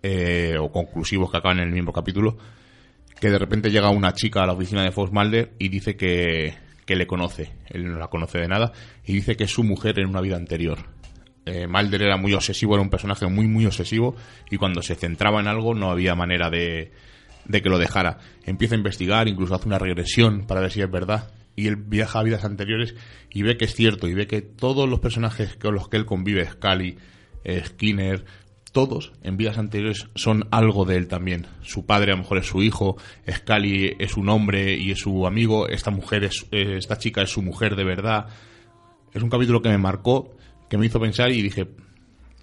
[0.02, 2.38] eh, o conclusivos que acaban en el mismo capítulo,
[3.20, 6.54] que de repente llega una chica a la oficina de Fox Mulder y dice que,
[6.86, 7.52] que le conoce.
[7.68, 8.72] Él no la conoce de nada
[9.04, 10.78] y dice que es su mujer en una vida anterior.
[11.48, 14.14] Eh, era muy obsesivo, era un personaje muy, muy obsesivo
[14.50, 16.92] y cuando se centraba en algo no había manera de,
[17.46, 18.18] de que lo dejara.
[18.44, 21.30] Empieza a investigar, incluso hace una regresión para ver si es verdad.
[21.56, 22.94] Y él viaja a vidas anteriores
[23.30, 26.06] y ve que es cierto y ve que todos los personajes con los que él
[26.06, 26.96] convive, Scully,
[27.44, 28.24] eh, Skinner,
[28.70, 31.46] todos en vidas anteriores son algo de él también.
[31.62, 32.96] Su padre a lo mejor es su hijo,
[33.28, 37.30] Scully es un hombre y es su amigo, esta mujer es, eh, esta chica es
[37.30, 38.26] su mujer de verdad.
[39.12, 40.36] Es un capítulo que me marcó,
[40.68, 41.68] que me hizo pensar y dije,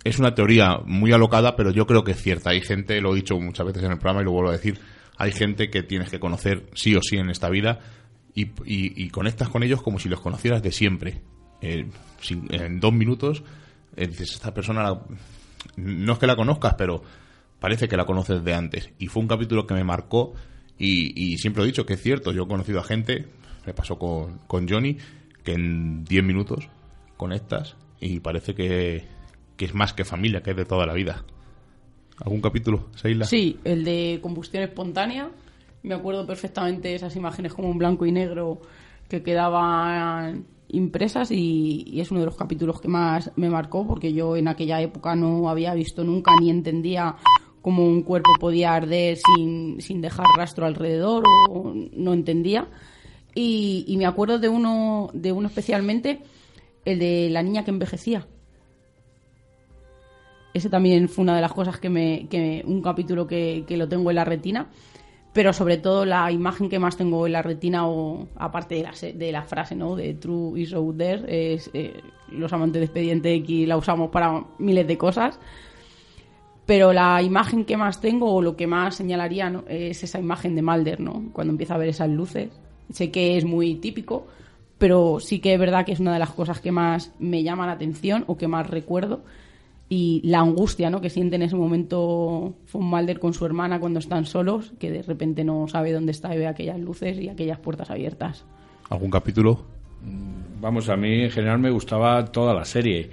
[0.04, 2.52] es una teoría muy alocada, pero yo creo que es cierta.
[2.52, 4.80] Hay gente, lo he dicho muchas veces en el programa y lo vuelvo a decir,
[5.18, 7.80] hay gente que tienes que conocer sí o sí en esta vida
[8.34, 11.22] y, y- conectas con ellos como si los conocieras de siempre.
[11.62, 11.88] Eh,
[12.52, 13.44] en dos minutos
[13.96, 15.02] eh, dices, esta persona la-
[15.78, 17.02] no es que la conozcas, pero
[17.60, 18.90] parece que la conoces de antes.
[19.00, 20.34] Y fue un capítulo que me marcó
[20.78, 22.32] y, y siempre he dicho que es cierto.
[22.34, 23.28] Yo he conocido a gente,
[23.66, 24.98] me pasó con, con Johnny,
[25.44, 26.68] que en 10 minutos
[27.18, 29.04] conectas y parece que,
[29.58, 31.24] que es más que familia, que es de toda la vida.
[32.24, 33.26] ¿Algún capítulo, Seila?
[33.26, 35.30] Sí, el de combustión espontánea.
[35.84, 38.62] Me acuerdo perfectamente esas imágenes como en blanco y negro
[39.10, 44.14] que quedaban impresas y, y es uno de los capítulos que más me marcó porque
[44.14, 47.16] yo en aquella época no había visto nunca ni entendía
[47.62, 52.68] cómo un cuerpo podía arder sin, sin dejar rastro alrededor o no entendía.
[53.34, 56.22] Y, y me acuerdo de uno, de uno especialmente,
[56.86, 58.28] el de la niña que envejecía.
[60.54, 62.28] Ese también fue una de las cosas que me.
[62.30, 64.70] Que, un capítulo que, que lo tengo en la retina.
[65.36, 68.94] Pero sobre todo la imagen que más tengo en la retina, o aparte de la,
[69.14, 69.98] de la frase, ¿no?
[69.98, 74.46] De True is out there, es eh, los amantes de Expediente X la usamos para
[74.60, 75.38] miles de cosas.
[76.66, 79.66] Pero la imagen que más tengo, o lo que más señalaría, ¿no?
[79.68, 81.30] es esa imagen de Mulder, ¿no?
[81.34, 82.50] Cuando empieza a ver esas luces.
[82.90, 84.28] Sé que es muy típico,
[84.78, 87.66] pero sí que es verdad que es una de las cosas que más me llama
[87.66, 89.24] la atención o que más recuerdo.
[89.88, 91.00] Y la angustia ¿no?
[91.00, 95.04] que siente en ese momento Von Mulder con su hermana cuando están solos, que de
[95.04, 98.46] repente no sabe dónde está y ve aquellas luces y aquellas puertas abiertas.
[98.90, 99.64] ¿Algún capítulo?
[100.60, 103.10] Vamos, a mí en general me gustaba toda la serie.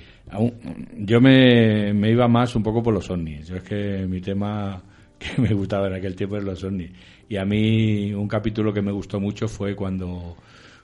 [0.96, 3.48] Yo me, me iba más un poco por los ovnis.
[3.48, 4.82] Yo es que mi tema
[5.18, 6.90] que me gustaba en aquel tiempo es los ovnis.
[7.28, 10.36] Y a mí un capítulo que me gustó mucho fue cuando,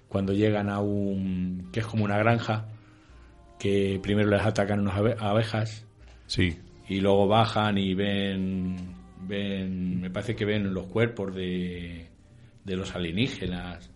[0.08, 1.68] cuando llegan a un...
[1.72, 2.66] que es como una granja,
[3.58, 5.84] que primero les atacan unas abe- abejas
[6.26, 6.56] Sí.
[6.88, 8.76] y luego bajan y ven,
[9.26, 12.06] ven me parece que ven los cuerpos de,
[12.64, 13.90] de los alienígenas.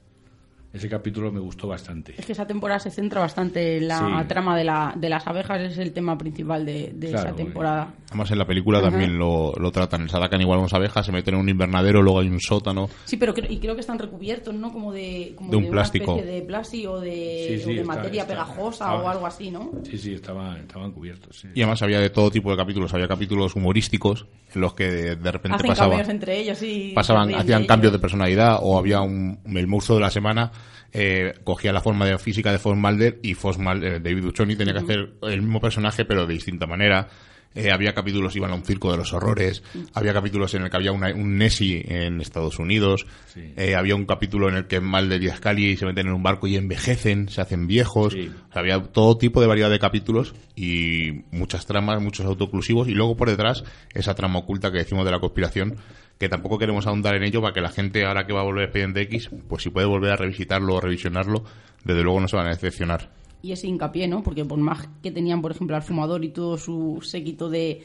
[0.72, 2.14] Ese capítulo me gustó bastante.
[2.16, 4.28] Es que esa temporada se centra bastante en la Sí.
[4.28, 7.44] trama de, la, de las abejas, es el tema principal de, de Claro, esa porque-
[7.44, 7.94] temporada.
[8.08, 8.90] Además en la película Ajá.
[8.90, 10.08] también lo, lo tratan.
[10.08, 12.88] Se atacan igual unas abejas, se meten en un invernadero, luego hay un sótano.
[13.04, 14.72] Sí, pero creo, y creo que están recubiertos, ¿no?
[14.72, 16.16] Como de, como De un plástico.
[16.16, 19.26] de plástico o de, Sí, sí, o de está- materia está- pegajosa estaba- o algo
[19.26, 19.70] así, ¿no?
[19.84, 21.36] Sí, sí, estaban, estaban cubiertos.
[21.38, 21.48] sí.
[21.54, 22.92] Y además había de todo tipo de capítulos.
[22.94, 26.92] Había capítulos humorísticos en los que de, de repente Hacen pasaban, cambios entre ellos y
[26.94, 30.50] pasaban hacían cambios de personalidad o había un, el monstruo de la semana
[30.92, 34.74] eh, cogía la forma de física de Foss Mulder y Mulder, eh, David Duchovny tenía
[34.74, 37.08] que hacer el mismo personaje pero de distinta manera.
[37.54, 40.76] Eh, había capítulos iban a un circo de los horrores, había capítulos en el que
[40.78, 43.52] había una- un Nessie en Estados Unidos, Sí.
[43.58, 46.46] eh, había un capítulo en el que Mulder y Scully se meten en un barco
[46.46, 48.30] y envejecen, se hacen viejos, Sí.
[48.48, 52.92] O sea, había todo tipo de variedad de capítulos y muchas tramas, muchos autoclusivos y
[52.94, 55.76] luego por detrás esa trama oculta que decimos de la conspiración
[56.22, 58.62] que tampoco queremos ahondar en ello para que la gente ahora que va a volver
[58.62, 61.42] a Expediente X, pues si puede volver a revisitarlo o revisionarlo,
[61.84, 63.10] desde luego no se van a decepcionar.
[63.42, 64.22] Y ese hincapié, ¿no?
[64.22, 67.82] Porque por más que tenían, por ejemplo, al fumador y todo su séquito de,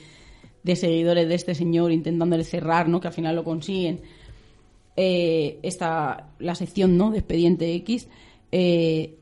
[0.61, 2.99] de seguidores de este señor intentándole cerrar, ¿no?
[2.99, 4.01] Que al final lo consiguen.
[4.95, 7.11] Eh, esta, la sección, ¿no?
[7.11, 8.07] De Expediente X,
[8.51, 9.15] eh,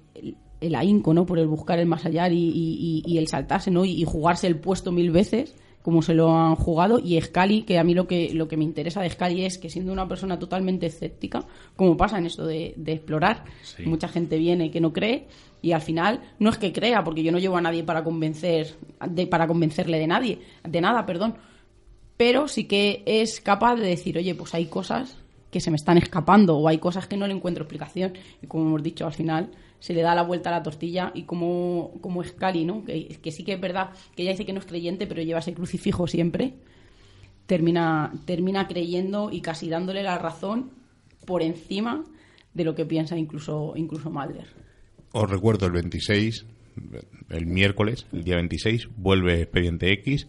[0.61, 1.25] el, ahínco, ¿no?
[1.25, 3.85] Por el buscar el más allá y- y- y el saltarse, ¿no?
[3.85, 6.97] Y, y jugarse el puesto mil veces, como se lo han jugado.
[6.97, 9.69] Y Scully, que a mí lo que, lo que me interesa de Scully es que
[9.69, 11.45] siendo una persona totalmente escéptica,
[11.75, 13.83] como pasa en esto de, de explorar, Sí.
[13.85, 15.27] mucha gente viene que no cree
[15.61, 18.73] y al final no es que crea porque yo no llevo a nadie para convencer
[19.11, 21.35] de, para convencerle de nadie de nada perdón
[22.17, 25.17] pero sí que es capaz de decir oye pues hay cosas
[25.51, 28.65] que se me están escapando o hay cosas que no le encuentro explicación y como
[28.65, 29.49] hemos dicho al final
[29.85, 33.31] se le da la vuelta a la tortilla y como como Scali no que, que
[33.31, 36.07] sí que es verdad que ella dice que no es creyente pero lleva ese crucifijo
[36.07, 36.55] siempre
[37.45, 40.71] termina termina creyendo y casi dándole la razón
[41.27, 42.03] por encima
[42.55, 44.47] de lo que piensa incluso incluso Mulder.
[45.11, 46.47] Os recuerdo el 26,
[47.29, 50.27] el miércoles, el día 26, vuelve Expediente X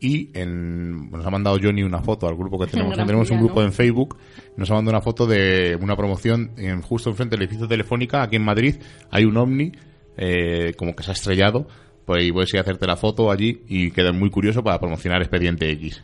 [0.00, 2.94] y en, nos ha mandado Johnny una foto al grupo que tenemos.
[2.94, 3.66] Gran tenemos un grupo ¿no?
[3.66, 4.16] en Facebook,
[4.56, 8.36] nos ha mandado una foto de una promoción en, justo enfrente del edificio Telefónica, aquí
[8.36, 8.76] en Madrid,
[9.10, 9.72] hay un ovni
[10.16, 11.66] eh, como que se ha estrellado,
[12.04, 15.20] pues y puedes ir a hacerte la foto allí y queda muy curioso para promocionar
[15.20, 16.02] Expediente X.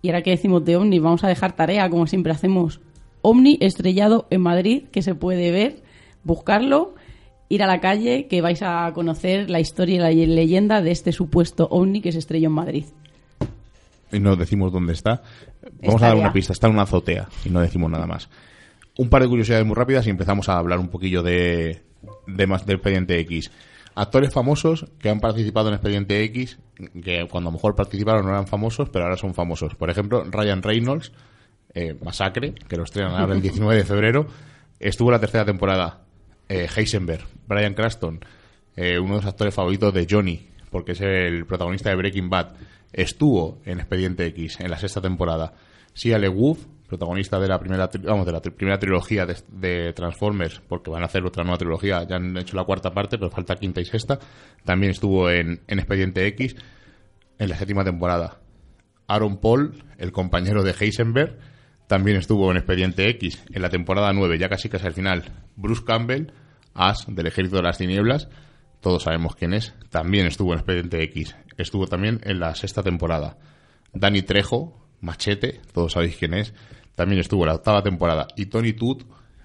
[0.00, 2.80] Y ahora que decimos de Omni, vamos a dejar tarea, como siempre hacemos.
[3.20, 5.82] Omni estrellado en Madrid, que se puede ver,
[6.22, 6.94] buscarlo,
[7.48, 11.12] ir a la calle, que vais a conocer la historia y la leyenda de este
[11.12, 12.84] supuesto Omni que se estrelló en Madrid.
[14.12, 15.22] Y no decimos dónde está.
[15.82, 18.28] Vamos a dar una pista, está en una azotea y no decimos nada más.
[18.96, 21.82] Un par de curiosidades muy rápidas y empezamos a hablar un poquillo de,
[22.26, 23.50] de más del Expediente X.
[23.94, 26.58] actores famosos que han participado en Expediente X,
[27.02, 29.74] que cuando a lo mejor participaron no eran famosos, pero ahora son famosos.
[29.74, 31.12] Por ejemplo, Ryan Reynolds,
[31.74, 34.26] eh, Masacre, que lo estrenan ahora el 19 de febrero,
[34.80, 36.00] estuvo en la tercera temporada.
[36.48, 38.20] Eh, Heisenberg, Brian Cranston,
[38.74, 42.52] eh, uno de los actores favoritos de Johnny, porque es el protagonista de Breaking Bad,
[42.92, 45.54] estuvo en Expediente X en la sexta temporada.
[45.92, 50.90] Sia LeWolf, protagonista de la primera vamos de la primera trilogía de, de Transformers, porque
[50.90, 53.80] van a hacer otra nueva trilogía, ya han hecho la cuarta parte, pero falta quinta
[53.80, 54.18] y sexta,
[54.64, 56.56] también estuvo en, en Expediente X
[57.38, 58.40] en la séptima temporada.
[59.06, 61.38] Aaron Paul, el compañero de Heisenberg,
[61.86, 65.24] también estuvo en Expediente X en la temporada 9, ya casi casi al final.
[65.56, 66.32] Bruce Campbell,
[66.74, 68.28] Ash del Ejército de las Tinieblas,
[68.80, 71.34] todos sabemos quién es, también estuvo en Expediente X.
[71.58, 73.36] Estuvo también en la sexta temporada.
[73.92, 76.54] Danny Trejo, Machete, todos sabéis quién es,
[76.94, 78.28] también estuvo en la octava temporada.
[78.36, 79.02] Y Tony Todd,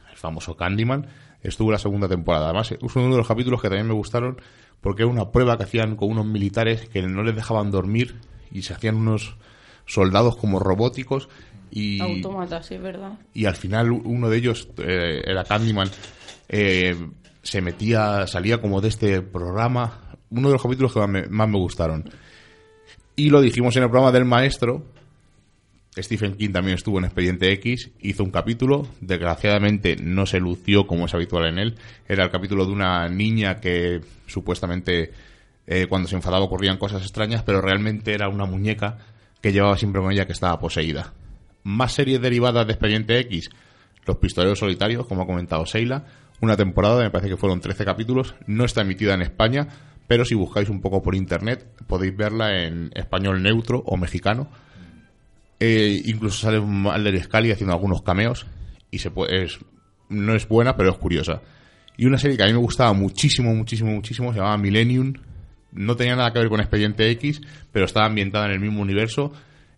[0.09, 1.07] el famoso Candyman,
[1.41, 2.45] estuvo en la segunda temporada.
[2.45, 4.37] Además, es uno de los capítulos que también me gustaron
[4.83, 8.15] porque era una prueba que hacían con unos militares que no les dejaban dormir
[8.51, 9.37] y se hacían unos
[9.85, 11.29] soldados como robóticos
[11.71, 13.13] y Autómatas, sí, es verdad.
[13.33, 15.89] y al final uno de ellos eh, era Candyman
[16.47, 16.95] eh,
[17.41, 22.09] se metía salía como de este programa uno de los capítulos que más me, gustaron
[23.15, 24.85] y lo dijimos en el programa del maestro
[25.95, 31.05] Stephen King también estuvo en Expediente X hizo un capítulo desgraciadamente no se lució como
[31.05, 31.75] es habitual en él
[32.07, 35.11] era el capítulo de una niña que supuestamente
[35.67, 38.97] eh, cuando se enfadaba ocurrían cosas extrañas pero realmente era una muñeca
[39.41, 41.13] que llevaba siempre con ella que estaba poseída
[41.63, 43.49] más series derivadas de Expediente X.
[44.05, 46.05] Los Pistoleros Solitarios, como ha comentado Seila.
[46.41, 48.35] Una temporada, me parece que fueron 13 capítulos.
[48.47, 49.67] No está emitida en España,
[50.07, 54.49] pero si buscáis un poco por internet podéis verla en español neutro o mexicano.
[55.59, 58.45] Eh, incluso sale Mulder Scully haciendo algunos cameos
[58.91, 59.59] y se puede, es,
[60.09, 61.41] no es buena, pero es curiosa.
[61.95, 65.13] Y una serie que a mí me gustaba muchísimo, muchísimo, muchísimo, se llamaba Millennium.
[65.71, 67.41] No tenía nada que ver con Expediente X,
[67.71, 69.31] pero estaba ambientada en el mismo universo.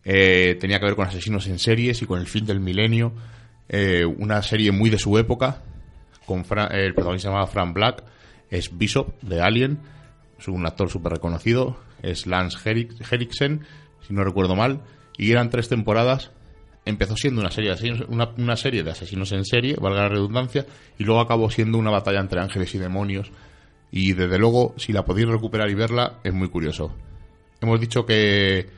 [0.04, 3.14] Eh, tenía que ver con asesinos en series y con el fin del milenio.
[3.70, 5.62] Eh, una serie muy de su época.
[6.26, 8.04] Con Fra- el protagonista se llamaba Frank Black.
[8.50, 9.80] Es Bishop de Alien.
[10.38, 11.78] Es un actor súper reconocido.
[12.02, 13.66] Es Lance Henrik- Henriksen,
[14.08, 14.82] si no recuerdo mal.
[15.18, 16.32] Y eran tres temporadas.
[16.86, 20.10] Empezó siendo una serie, de asesinos, una, una serie de asesinos en serie, valga la
[20.10, 20.68] redundancia,
[21.00, 23.32] y luego acabó siendo una batalla entre ángeles y demonios.
[23.92, 26.94] Y desde luego, si la podéis recuperar y verla, es muy curioso.
[27.60, 28.70] Hemos dicho que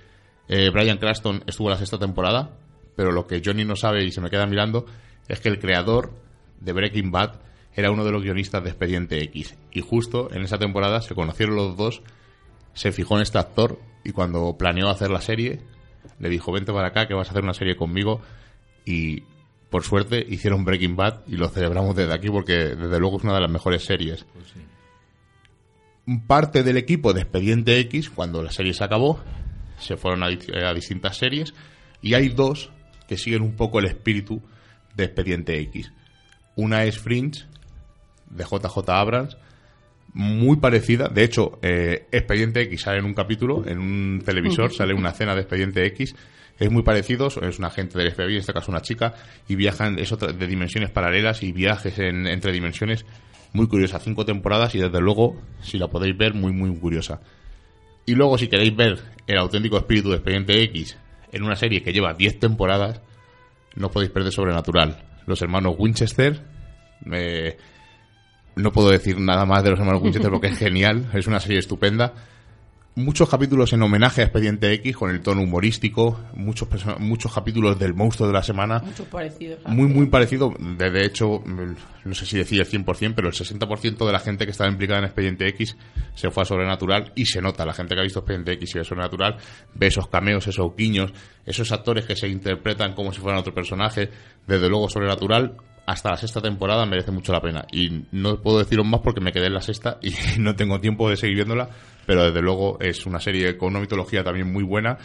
[0.47, 2.51] eh, Brian Cranston estuvo en la sexta temporada,
[2.95, 4.85] pero lo que Johnny no sabe y se me queda mirando
[5.27, 6.13] es que el creador
[6.61, 7.33] de Breaking Bad
[7.77, 9.55] era uno de los guionistas de Expediente X.
[9.71, 12.01] Y justo en esa temporada se conocieron los dos,
[12.73, 15.61] se fijó en este actor y cuando planeó hacer la serie,
[16.19, 18.21] le dijo, vente para acá que vas a hacer una serie conmigo.
[18.85, 19.23] Y
[19.69, 23.35] por suerte hicieron Breaking Bad y lo celebramos desde aquí porque desde luego es una
[23.35, 24.25] de las mejores series
[26.25, 29.19] parte del equipo de Expediente X, cuando la serie se acabó,
[29.77, 31.53] se fueron a distintas series
[32.01, 32.71] y hay dos
[33.07, 34.41] que siguen un poco el espíritu
[34.95, 35.91] de Expediente X.
[36.55, 37.45] Una es Fringe,
[38.29, 39.37] de JJ Abrams,
[40.13, 41.09] muy parecida.
[41.09, 45.35] De hecho, eh, Expediente X sale en un capítulo, en un televisor, sale una escena
[45.35, 46.15] de Expediente X.
[46.59, 49.13] Es muy parecido, es un agente del FBI, en este caso una chica,
[49.47, 53.05] y viajan es otra, de dimensiones paralelas y viajes en- entre dimensiones.
[53.53, 57.21] Muy curiosa, cinco temporadas y desde luego, si la podéis ver, muy, muy curiosa.
[58.05, 60.97] Y luego, si queréis ver el auténtico espíritu de Expediente X
[61.31, 63.01] en una serie que lleva 10 temporadas,
[63.75, 64.97] no podéis perder Sobrenatural.
[65.27, 66.41] Los hermanos Winchester,
[67.11, 67.57] eh,
[68.57, 71.59] no puedo decir nada más de los hermanos Winchester porque es genial, es una serie
[71.59, 72.13] estupenda.
[72.95, 77.93] Muchos capítulos en homenaje a Expediente X con el tono humorístico, muchos, muchos capítulos del
[77.93, 79.59] monstruo de la semana, Muchos parecidos.
[79.67, 80.51] muy, muy parecido.
[80.57, 84.45] De, de hecho, no sé si decir el 100%, pero el 60% de la gente
[84.45, 85.77] que estaba implicada en Expediente X
[86.15, 87.67] se fue a Sobrenatural y se nota.
[87.67, 89.37] La gente que ha visto Expediente X y ve Sobrenatural
[89.75, 91.13] ve esos cameos, esos guiños,
[91.45, 94.09] esos actores que se interpretan como si fueran otro personaje.
[94.47, 95.55] Desde luego, Sobrenatural,
[95.87, 97.65] hasta la sexta temporada merece mucho la pena.
[97.71, 101.09] Y no puedo deciros más porque me quedé en la sexta y no tengo tiempo
[101.09, 101.69] de seguir viéndola,
[102.05, 104.97] pero desde luego es una serie con una mitología también muy buena.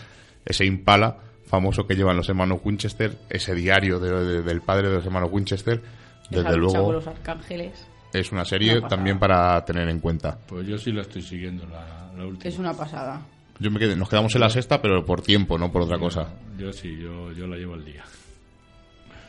[0.45, 1.17] Ese Impala
[1.47, 5.31] famoso que llevan los hermanos Winchester, ese diario de- de- del padre de los hermanos
[5.33, 7.87] Winchester, Esa desde con luego los arcángeles.
[8.13, 10.39] es una serie Una también para tener en cuenta.
[10.49, 12.49] Pues yo sí la estoy siguiendo, la, la última.
[12.49, 13.21] Es una pasada.
[13.61, 16.27] Yo me quedé, nos quedamos en la sexta, pero por tiempo, no por otra cosa.
[16.59, 18.03] Yo sí, yo, yo la llevo al día.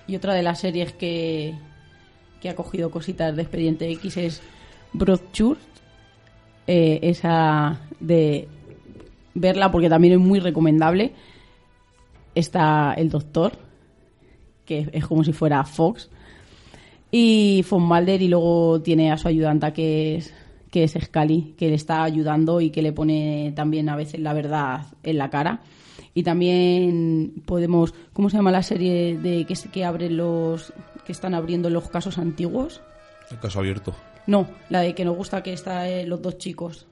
[0.07, 1.53] Y otra de las series que,
[2.41, 4.41] que ha cogido cositas de Expediente X es
[4.91, 5.59] Broadchurch.
[6.65, 8.47] Eh, esa de
[9.33, 11.13] verla porque también es muy recomendable.
[12.35, 13.53] Está el doctor,
[14.65, 16.09] que es como si fuera Fox.
[17.11, 20.33] Y Von Mulder y luego tiene a su ayudanta que es,
[20.71, 24.33] que es Scully, que le está ayudando y que le pone también a veces la
[24.33, 25.61] verdad en la cara.
[26.13, 30.71] Y también podemos, ¿cómo se llama la serie de que, que abren los,
[31.05, 32.81] que están abriendo los casos antiguos?
[33.31, 33.95] El caso abierto.
[34.27, 36.87] No, la de que nos gusta que está eh, los dos chicos.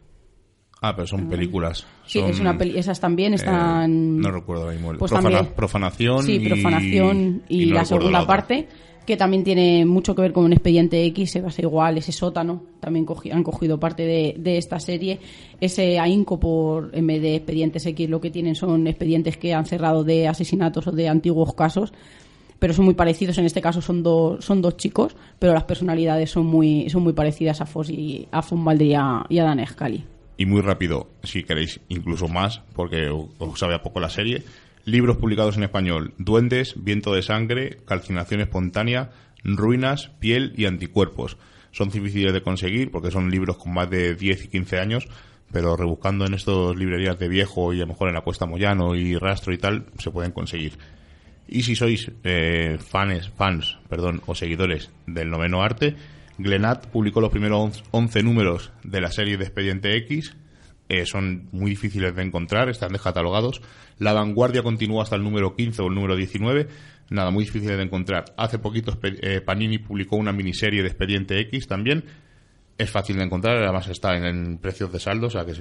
[0.82, 1.86] Ah, pero son películas.
[2.08, 4.18] Sí, Son, es una peli, esas también eh, están.
[4.18, 4.94] no recuerdo ahora mismo.
[4.98, 5.54] Pues profana- también.
[5.56, 6.24] profanación.
[6.24, 8.68] Sí, y- profanación y, no la segunda la parte,
[9.12, 12.64] que también tiene mucho que ver con un expediente X, se basa igual, ese sótano,
[12.80, 15.20] también han cogido parte de, esta serie.
[15.60, 19.66] Ese ahínco por, en vez de expedientes X, lo que tienen son expedientes que han
[19.66, 21.92] cerrado de asesinatos o de antiguos casos,
[22.58, 23.38] pero son muy parecidos.
[23.38, 27.12] En este caso son, dos son dos chicos, pero las personalidades son muy, son muy
[27.12, 29.66] parecidas a Foss y a Von Balder y a, y a Dan.
[30.38, 34.42] Y muy rápido, si queréis, incluso más, porque os sabe a poco la serie.
[34.86, 39.12] Libros publicados en español: Duendes, Viento de Sangre, Calcinación Espontánea,
[39.44, 41.38] Ruinas, Piel y Anticuerpos.
[41.72, 45.08] Son difíciles de conseguir porque son libros con más de 10 y 15 años,
[45.52, 48.96] pero rebuscando en estas librerías de viejo y a lo mejor en la Cuesta Moyano
[48.96, 50.74] y Rastro y tal, se pueden conseguir.
[51.48, 55.96] Y si sois eh, fans, fans perdón, o seguidores del noveno arte,
[56.38, 60.36] Glenat publicó los primeros 11 números de la serie de Expediente X.
[60.92, 63.62] Eh, son muy difíciles de encontrar, están descatalogados.
[63.98, 66.68] La vanguardia continúa hasta el número 15 o el número 19.
[67.12, 68.26] Nada, muy difíciles de encontrar.
[68.36, 72.04] Hace poquito eh, Panini publicó una miniserie de Expediente X también.
[72.78, 75.54] Es fácil de encontrar, además está en, precios de saldo, o sea que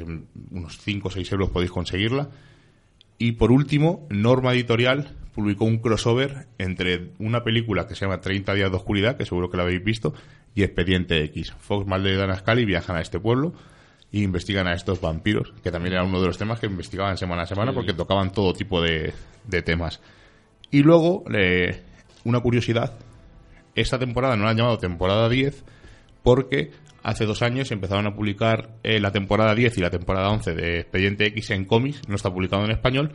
[0.50, 2.28] unos 5 o 6 euros podéis conseguirla.
[3.16, 8.52] Y por último, Norma Editorial publicó un crossover entre una película que se llama 30
[8.54, 10.12] días de oscuridad, que seguro que la habéis visto,
[10.56, 11.54] y Expediente X.
[11.60, 12.28] Fox Mulder
[12.58, 13.54] y viajan a este pueblo
[14.12, 17.42] y investigan a estos vampiros, que también era uno de los temas que investigaban semana
[17.42, 19.12] a semana porque tocaban todo tipo de,
[19.46, 20.00] de temas.
[20.70, 21.82] Y luego, eh,
[22.24, 22.98] una curiosidad,
[23.74, 25.64] esta temporada no la han llamado temporada 10
[26.22, 26.70] porque
[27.02, 30.80] hace dos años empezaron a publicar eh, la temporada 10 y la temporada 11 de
[30.80, 33.12] Expediente X en cómics, no está publicado en español,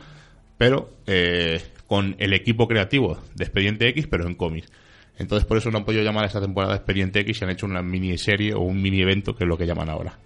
[0.58, 4.72] pero eh, con el equipo creativo de Expediente X, pero en cómics.
[5.18, 7.66] Entonces por eso no han podido llamar a esta temporada Expediente X y han hecho
[7.66, 10.18] una miniserie o un mini evento, que es lo que llaman ahora.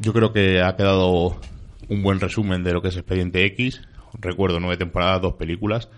[0.00, 1.36] Yo creo que ha quedado
[1.88, 3.82] un buen resumen de lo que es Expediente X.
[4.18, 5.88] Recuerdo nueve temporadas, dos películas.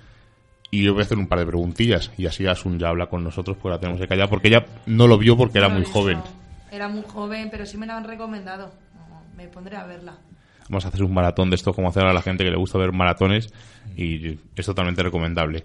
[0.71, 3.25] Y yo voy a hacer un par de preguntillas y así Asun ya habla con
[3.25, 5.85] nosotros porque la tenemos que callar porque ella no lo vio porque era No muy
[5.85, 6.19] joven.
[6.71, 8.71] Era muy joven, pero sí me la han recomendado.
[9.35, 10.19] Me pondré a verla.
[10.69, 12.77] Vamos a hacer un maratón de esto como hacer a la gente que le gusta
[12.77, 13.51] ver maratones
[13.97, 15.65] y es totalmente recomendable.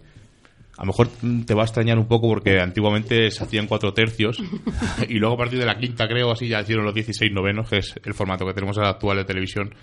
[0.78, 1.10] A lo mejor
[1.46, 4.42] te va a extrañar un poco porque antiguamente se hacían cuatro tercios
[5.08, 7.78] y luego a partir de la quinta creo así ya hicieron los 16 novenos que
[7.78, 9.76] es el formato que tenemos actual de televisión.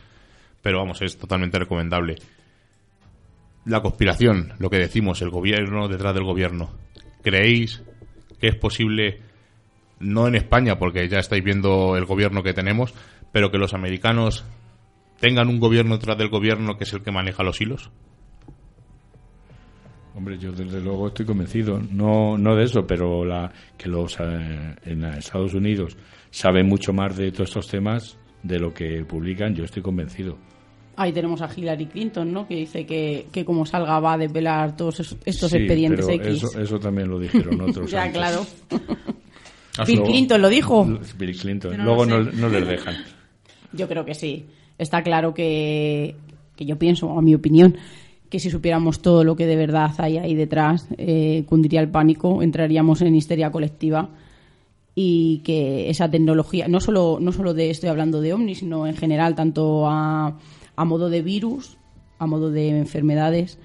[0.63, 2.17] Pero vamos es totalmente recomendable.
[3.65, 6.71] La conspiración lo que decimos el gobierno detrás del gobierno.
[7.23, 7.83] ¿creéis
[8.41, 9.21] que es posible
[9.99, 12.95] no en España porque ya estáis viendo el gobierno que tenemos
[13.33, 14.45] pero que los americanos
[15.21, 17.91] tengan un gobierno detrás del gobierno que es el que maneja los hilos
[20.15, 24.75] Hombre, yo desde luego estoy convencido, no, no de eso, pero la, que los eh,
[24.85, 25.97] en Estados Unidos
[26.31, 30.37] saben mucho más de todos estos temas de lo que publican, yo estoy convencido.
[30.97, 32.47] Ahí tenemos a Hillary Clinton, ¿no?
[32.47, 36.23] Que dice que, que como salga va a desvelar todos esos- estos Sí, expedientes pero
[36.23, 36.43] X.
[36.45, 37.91] Eso, eso también lo dijeron otros.
[37.91, 38.19] ya, antes.
[38.19, 38.47] claro.
[39.79, 40.85] Ah, Bill luego- Clinton lo dijo.
[41.17, 41.77] Bill Clinton.
[41.79, 42.97] No luego no, no les dejan.
[43.73, 44.47] Yo creo que sí.
[44.77, 46.17] Está claro que,
[46.57, 47.77] que yo pienso, a mi opinión,
[48.31, 52.43] que si supiéramos todo lo que de verdad hay ahí detrás, eh, cundiría el pánico,
[52.43, 54.11] entraríamos en histeria colectiva
[54.95, 58.97] y que esa tecnología, no solo, no solo de estoy hablando de Omni, sino en
[58.97, 60.39] general, tanto a,
[60.77, 61.77] a modo de virus,
[62.19, 63.59] a modo de enfermedades,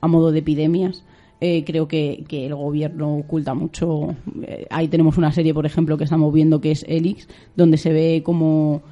[0.00, 1.04] a modo de epidemias,
[1.40, 4.16] eh, creo que, que el gobierno oculta mucho.
[4.42, 7.92] Eh, ahí tenemos una serie, por ejemplo, que estamos viendo que es Elix, donde se
[7.92, 8.82] ve como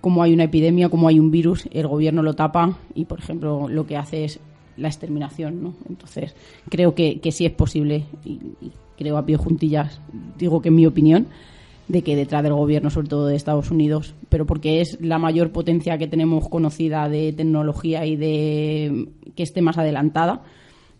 [0.00, 3.68] como hay una epidemia, como hay un virus, el gobierno lo tapa y, por ejemplo,
[3.68, 4.40] lo que hace es
[4.76, 5.74] la exterminación, ¿no?
[5.88, 6.34] Entonces,
[6.68, 10.00] creo que, que sí es posible, y, y creo a pie juntillas,
[10.38, 11.26] digo que en mi opinión,
[11.88, 15.50] de que detrás del gobierno, sobre todo de Estados Unidos, pero porque es la mayor
[15.50, 20.42] potencia que tenemos conocida de tecnología y de que esté más adelantada,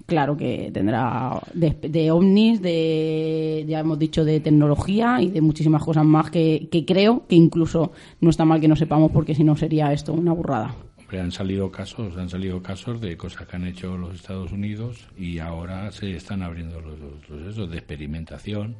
[0.09, 5.85] claro que tendrá de, de ovnis, de, ya hemos dicho, de tecnología y de muchísimas
[5.85, 7.93] cosas más que, creo que incluso
[8.23, 10.75] no está mal que no sepamos porque si no sería esto una burrada.
[11.13, 15.41] Han salido casos, han salido casos de cosas que han hecho los Estados Unidos y
[15.41, 18.77] ahora se están abriendo los, los- los esos de experimentación,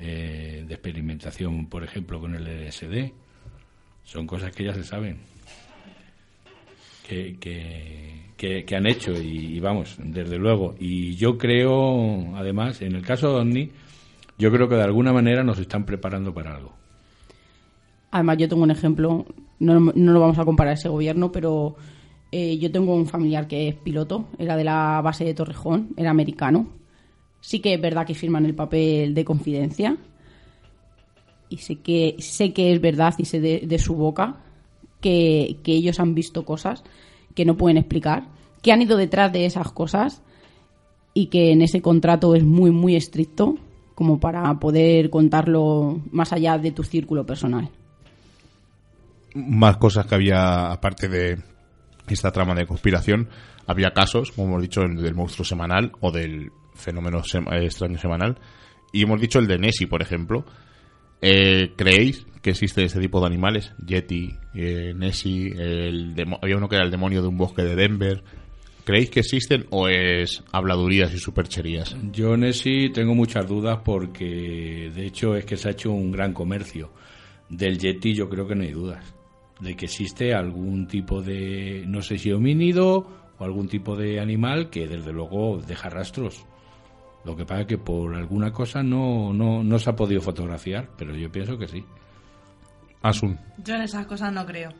[0.00, 3.12] eh, de experimentación, por ejemplo, con el LSD.
[4.04, 5.16] Son cosas que ya se saben.
[7.08, 7.36] Que,
[8.36, 10.74] que, han hecho y, vamos, desde luego.
[10.78, 13.70] Y yo creo, además, en el caso de OVNI,
[14.36, 16.74] yo creo que de alguna manera nos están preparando para algo.
[18.10, 19.24] Además, yo tengo un ejemplo,
[19.58, 21.76] no, no lo vamos a comparar a ese gobierno, pero
[22.30, 26.10] eh, yo tengo un familiar que es piloto, era de la base de Torrejón, era
[26.10, 26.68] americano.
[27.40, 29.96] Sí que es verdad que firman el papel de confidencia.
[31.48, 34.42] Y sé que, sé que es verdad y sé de su boca
[35.00, 36.82] que, ellos han visto cosas
[37.34, 38.28] que no pueden explicar,
[38.62, 40.22] que han ido detrás de esas cosas
[41.14, 43.56] y que en ese contrato es muy, muy estricto
[43.94, 47.68] como para poder contarlo más allá de tu círculo personal.
[49.34, 51.38] Más cosas que había, aparte de
[52.08, 53.28] esta trama de conspiración,
[53.66, 58.38] había casos, como hemos dicho, del monstruo semanal o del fenómeno eh, extraño semanal.
[58.92, 60.44] Y hemos dicho el de Nessie, por ejemplo.
[61.20, 63.72] Eh, ¿Creéis que existe este tipo de animales?
[63.84, 68.22] Yeti, eh, Nessie, el había uno que era el demonio de un bosque de Denver.
[68.84, 71.94] ¿Creéis que existen o es habladurías y supercherías?
[72.10, 76.10] Yo en ese tengo muchas dudas porque de hecho es que se ha hecho un
[76.10, 76.90] gran comercio.
[77.50, 79.14] Del Yeti yo creo que no hay dudas.
[79.60, 83.06] De que existe algún tipo de, no sé si homínido
[83.38, 86.46] o algún tipo de animal que desde luego deja rastros.
[87.24, 90.88] Lo que pasa es que por alguna cosa no, no, no se ha podido fotografiar,
[90.96, 91.84] pero yo pienso que sí.
[93.02, 94.70] Asun, Yo en esas cosas no creo.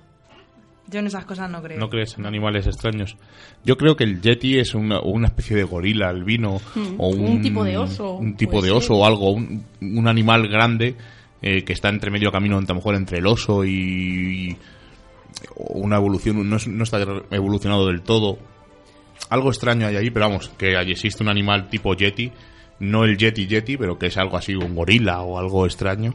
[0.90, 1.78] Yo en esas cosas no creo.
[1.78, 3.16] ¿no crees en animales extraños?
[3.64, 6.60] Yo creo que el Yeti es una, una especie de gorila albino
[6.96, 8.96] o un, un tipo de oso, Un tipo de oso ser.
[8.96, 10.96] o algo, un, un animal grande
[11.42, 14.56] eh, que está entre medio camino, entre, a lo mejor entre el oso y, y
[15.56, 16.98] una evolución, no, es- no está
[17.30, 18.38] evolucionado del todo.
[19.30, 22.32] Algo extraño hay ahí, pero vamos, que allí existe un animal tipo Yeti,
[22.80, 26.14] no el Yeti Yeti, pero que es algo así, un gorila o algo extraño.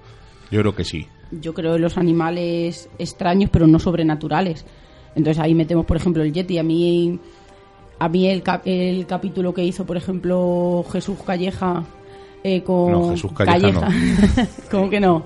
[0.50, 1.08] Yo creo que sí.
[1.42, 4.66] Yo creo en los animales extraños, pero no sobrenaturales.
[5.16, 6.58] Entonces ahí metemos, por ejemplo, el Yeti.
[6.58, 7.20] A mí,
[8.00, 11.84] a mí el, cap- el capítulo que hizo, por ejemplo, Jesús Calleja
[12.44, 12.92] eh, con...
[12.92, 13.88] No, Jesús Calleja
[14.72, 15.24] ¿Cómo que no?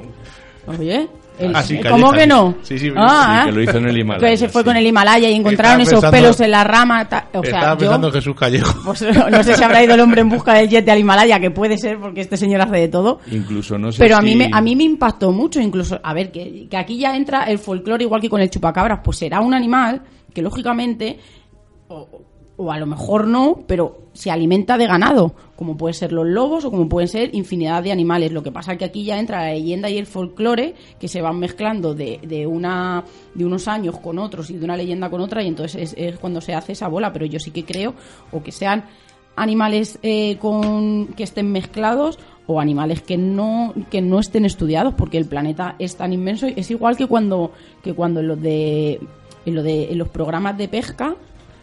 [0.68, 1.08] Oye,
[1.40, 1.80] el- Ah, sí.
[1.90, 2.56] ¿cómo que no?
[2.64, 4.66] Sí, sí, Ah, sí, que lo hizo en el Himalaya, Que se fue sí.
[4.66, 7.08] con el Himalaya y encontraron esos pelos en la rama.
[7.08, 8.74] ta- o sea, Estaba yo- pensando en Jesús Callejo.
[8.86, 11.52] pues, no sé si habrá ido el hombre en busca del jet al Himalaya, que
[11.52, 13.20] puede ser porque este señor hace de todo.
[13.32, 16.32] Incluso no sé Pero a mí, me, a mí me impactó mucho, incluso, a ver,
[16.32, 19.54] que, que aquí ya entra el folclore igual que con el chupacabras, pues será un
[19.54, 20.02] animal
[20.34, 21.18] que lógicamente,
[21.88, 22.08] o,
[22.58, 26.66] o a lo mejor no, pero se alimenta de ganado, como pueden ser los lobos
[26.66, 28.32] o como pueden ser infinidad de animales.
[28.32, 31.22] Lo que pasa es que aquí ya entra la leyenda y el folclore que se
[31.22, 33.04] van mezclando de, de, una,
[33.36, 36.42] de unos años con otros y de una leyenda con otra y entonces es, cuando
[36.42, 37.94] se hace esa bola, pero yo sí que creo
[38.32, 38.86] o que sean
[39.36, 45.20] animales eh, con que estén mezclados o animales que no que no estén estudiados porque
[45.20, 47.52] el planeta es tan inmenso es igual que cuando
[47.84, 49.00] que cuando los de
[49.46, 51.16] en lo de en los programas de pesca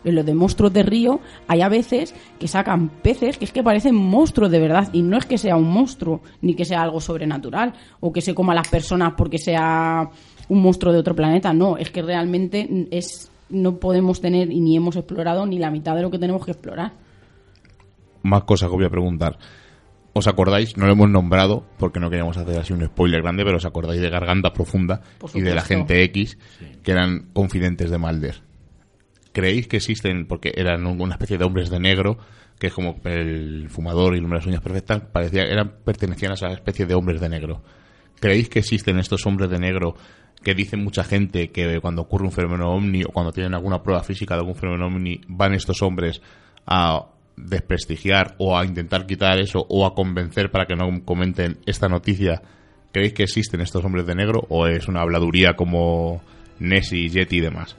[0.05, 3.63] en los de monstruos de río hay a veces que sacan peces que es que
[3.63, 7.01] parecen monstruos de verdad y no es que sea un monstruo ni que sea algo
[7.01, 10.09] sobrenatural o que se coma a las personas porque sea
[10.49, 14.77] un monstruo de otro planeta no es que realmente es no podemos tener y ni
[14.77, 16.93] hemos explorado ni la mitad de lo que tenemos que explorar
[18.25, 19.39] más cosas que voy a preguntar.
[20.13, 20.77] ¿Os acordáis?
[20.77, 24.01] No lo hemos nombrado porque no queríamos hacer así un spoiler grande, pero ¿os acordáis
[24.01, 25.03] de Garganta Profunda
[25.35, 26.39] y de la gente X
[26.83, 28.43] que eran confidentes de Mulder?
[29.35, 32.19] ¿Creéis que existen, porque eran una especie de hombres de negro,
[32.57, 36.31] que es como el fumador y el hombre de las uñas perfectas, parecía, eran, pertenecían
[36.31, 37.61] a esa especie de hombres de negro?
[38.21, 39.97] ¿Creéis que existen estos hombres de negro
[40.45, 44.05] que dicen mucha gente que cuando ocurre un fenómeno ovni o cuando tienen alguna prueba
[44.05, 46.23] física de algún fenómeno ovni van estos hombres
[46.65, 47.07] a
[47.37, 52.41] desprestigiar o a intentar quitar eso o a convencer para que no comenten esta noticia?
[52.93, 56.23] ¿Creéis que existen estos hombres de negro o es una habladuría como
[56.61, 57.75] Nessie, Yeti y demás?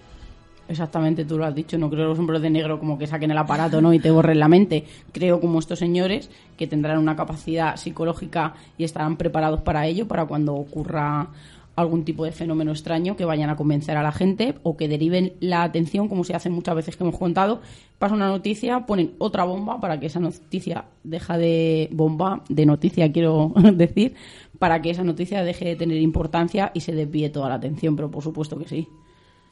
[0.67, 1.77] Exactamente, tú lo has dicho.
[1.77, 3.93] No creo los hombres de negro como que saquen el aparato ¿no?
[3.93, 4.85] y te borren la mente.
[5.11, 10.25] Creo como estos señores que tendrán una capacidad psicológica y estarán preparados para ello, para
[10.25, 11.29] cuando ocurra
[11.75, 15.33] algún tipo de fenómeno extraño, que vayan a convencer a la gente o que deriven
[15.41, 17.61] la atención, como se hace muchas veces que hemos contado.
[17.99, 23.11] Pasa una noticia, ponen otra bomba para que esa noticia deja de bomba, de noticia
[23.11, 24.15] quiero decir,
[24.57, 28.09] para que esa noticia deje de tener importancia y se desvíe toda la atención, pero
[28.09, 28.87] por supuesto que sí.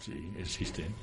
[0.04, 0.94] Sí, existen.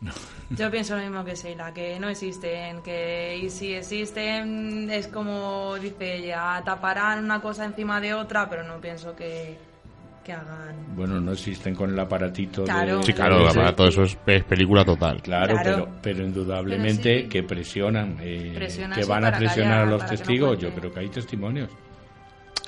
[0.50, 5.76] Yo pienso lo mismo que Sheila, que no existen, que y si existen es como
[5.76, 9.58] dice ella, taparán una cosa encima de otra, pero no pienso que,
[10.24, 10.96] que hagan.
[10.96, 12.98] Bueno, no existen con el aparatito Claro.
[12.98, 13.02] de...
[13.04, 13.58] Sí, claro, Sí.
[13.76, 15.20] todo eso es, es película total.
[15.22, 15.84] Claro, Claro.
[15.84, 17.28] Pero, pero indudablemente Pero sí.
[17.28, 20.58] que presionan, eh, Presionan, que van a presionar callar, a los no testigos.
[20.58, 21.70] Yo creo que hay testimonios.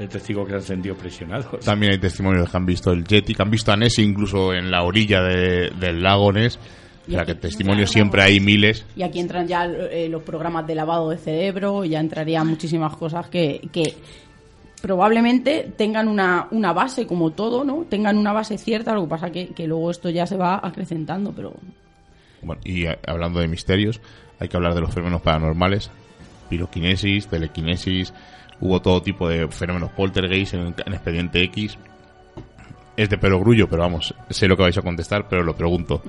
[0.01, 1.61] Hay testigos que se han sentido presionados.
[1.64, 4.70] También hay testimonios que han visto el Yeti, que han visto a Nessie incluso en
[4.70, 6.59] la orilla de- del lago Ness.
[7.07, 8.86] O sea, que testimonios siempre hay miles.
[8.97, 13.28] Y aquí entran ya eh, los programas de lavado de cerebro, ya entrarían muchísimas cosas
[13.28, 13.95] que, que
[14.80, 17.84] probablemente tengan una, una base como todo, ¿no?
[17.88, 21.32] Tengan una base cierta, lo que pasa que, que luego esto ya se va acrecentando,
[21.32, 21.53] pero...
[22.40, 24.01] Bueno, y eh, hablando de misterios,
[24.40, 25.90] hay que hablar de los fenómenos paranormales,
[26.49, 28.12] piroquinesis, telequinesis,
[28.62, 31.76] hubo todo tipo de fenómenos poltergeist en, en Expediente X.
[32.96, 36.02] Es de perogrullo, pero vamos, sé lo que vais a contestar, pero lo pregunto.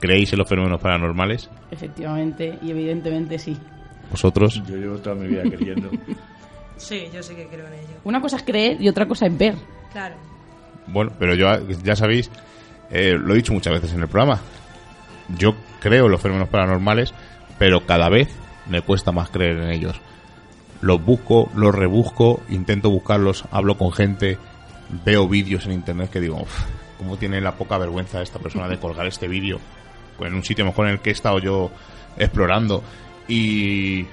[0.00, 1.48] ¿Creéis en los fenómenos paranormales?
[1.70, 3.56] Efectivamente, y evidentemente sí.
[4.10, 4.62] ¿Vosotros?
[4.66, 5.90] Yo llevo toda mi vida creyendo.
[6.76, 7.94] Sí, yo sí que creo en ello.
[8.02, 9.54] Una cosa es creer y otra cosa es ver.
[9.92, 10.16] Claro.
[10.88, 11.46] Bueno, pero yo
[11.84, 12.28] ya sabéis,
[12.90, 14.40] eh, lo he dicho muchas veces en el programa.
[15.38, 17.14] Yo creo en los fenómenos paranormales,
[17.58, 18.28] pero cada vez
[18.68, 20.00] me cuesta más creer en ellos.
[20.80, 24.38] Los busco, los rebusco, intento buscarlos, hablo con gente,
[25.04, 26.64] veo vídeos en internet que digo, "Uf,
[26.98, 29.58] ¿cómo tiene la poca vergüenza esta persona de colgar este vídeo?
[30.18, 31.70] Pues en un sitio mejor en el que he estado yo
[32.16, 32.82] explorando.
[33.26, 34.06] Y,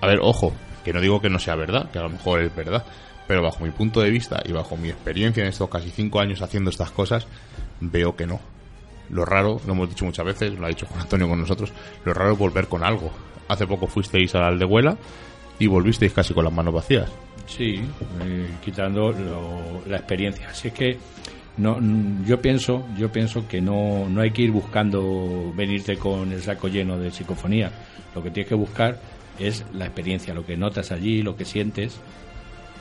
[0.00, 0.52] a ver, ojo,
[0.84, 2.84] que no digo que no sea verdad, que a lo mejor es verdad,
[3.26, 6.42] pero bajo mi punto de vista y bajo mi experiencia en estos casi cinco años
[6.42, 7.26] haciendo estas cosas,
[7.80, 8.40] veo que no.
[9.10, 11.72] Lo raro, lo hemos dicho muchas veces, lo ha dicho Juan Antonio con nosotros,
[12.04, 13.10] lo raro es volver con algo.
[13.48, 14.96] Hace poco fuisteis a la Aldehuela
[15.58, 17.10] y volvisteis casi con las manos vacías.
[17.46, 17.80] Sí,
[18.24, 20.48] eh, quitando lo- la experiencia.
[20.48, 20.96] Así es que
[21.58, 26.32] no, mm, yo pienso, yo pienso que no, no hay que ir buscando venirte con
[26.32, 27.70] el saco lleno de psicofonía.
[28.14, 28.98] Lo que tienes que buscar
[29.38, 31.98] es la experiencia, lo que notas allí, lo que sientes,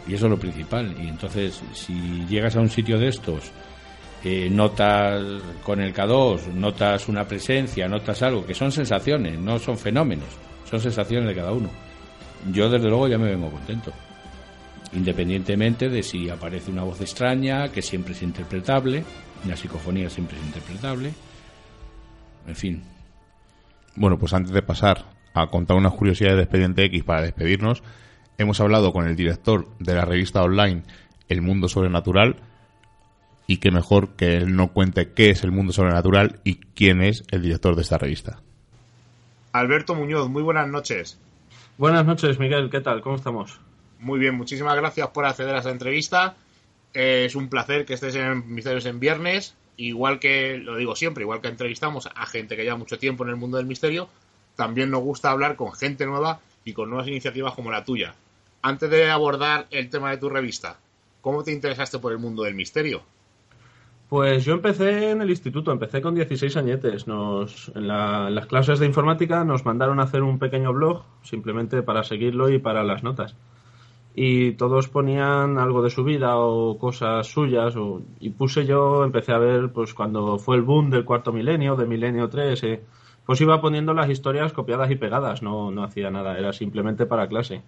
[0.07, 0.95] y eso es lo principal.
[1.01, 3.51] Y entonces, si llegas a un sitio de estos,
[4.23, 5.21] eh, notas
[5.63, 10.29] con el K2, notas una presencia, notas algo, que son sensaciones, no son fenómenos,
[10.69, 11.69] son sensaciones de cada uno.
[12.51, 13.91] Yo desde luego ya me vengo contento.
[14.93, 19.03] Independientemente de si aparece una voz extraña, que siempre es interpretable,
[19.47, 21.13] la psicofonía siempre es interpretable,
[22.47, 22.83] en fin.
[23.95, 27.83] Bueno, pues antes de pasar a contar unas curiosidades de Expediente X para despedirnos,
[28.37, 30.83] hemos hablado con el director de la revista online
[31.27, 32.37] El Mundo Sobrenatural
[33.47, 37.23] y qué mejor que él no cuente qué es el mundo sobrenatural y quién es
[37.29, 38.41] el director de esta revista.
[39.51, 41.19] Alberto Muñoz, muy buenas noches.
[41.75, 42.69] Buenas noches, Miguel.
[42.69, 43.01] ¿Qué tal?
[43.01, 43.59] ¿Cómo estamos?
[43.97, 46.35] Muy bien, muchísimas gracias por acceder a esta entrevista.
[46.93, 49.55] Eh, es un placer que estés en Misterios en Viernes.
[49.75, 53.31] Igual que, lo digo siempre, igual que entrevistamos a gente que lleva mucho tiempo en
[53.31, 54.07] el mundo del misterio,
[54.55, 58.13] también nos gusta hablar con gente nueva y con nuevas iniciativas como la tuya.
[58.61, 60.77] Antes de abordar el tema de tu revista,
[61.21, 63.01] ¿cómo te interesaste por el mundo del misterio?
[64.13, 67.05] Pues yo empecé en el instituto, empecé con 16 añetes.
[67.07, 72.03] En, la- las clases de informática nos mandaron a hacer un pequeño blog, simplemente para
[72.03, 73.35] seguirlo y para las notas.
[74.15, 77.73] Y todos ponían algo de su vida o cosas suyas.
[78.19, 81.87] y puse yo, empecé a ver, pues cuando fue el boom del cuarto milenio, de
[81.87, 82.83] milenio 3, eh,
[83.25, 87.27] pues iba poniendo las historias copiadas y pegadas, no, no hacía nada, era simplemente para
[87.27, 87.63] clase.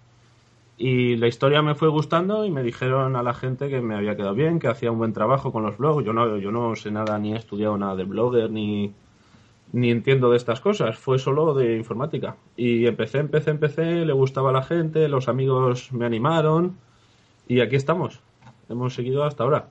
[0.78, 4.16] Y la historia me fue gustando y me dijeron a la gente que me había
[4.16, 6.04] quedado bien, que hacía un buen trabajo con los blogs.
[6.04, 8.92] Yo no, yo no sé nada, ni he estudiado nada de blogger, ni,
[9.72, 10.98] ni entiendo de estas cosas.
[10.98, 12.36] Fue solo de informática.
[12.56, 16.76] Y empecé, empecé, empecé, le gustaba a la gente, los amigos me animaron
[17.48, 18.20] y aquí estamos.
[18.68, 19.68] Hemos seguido hasta ahora.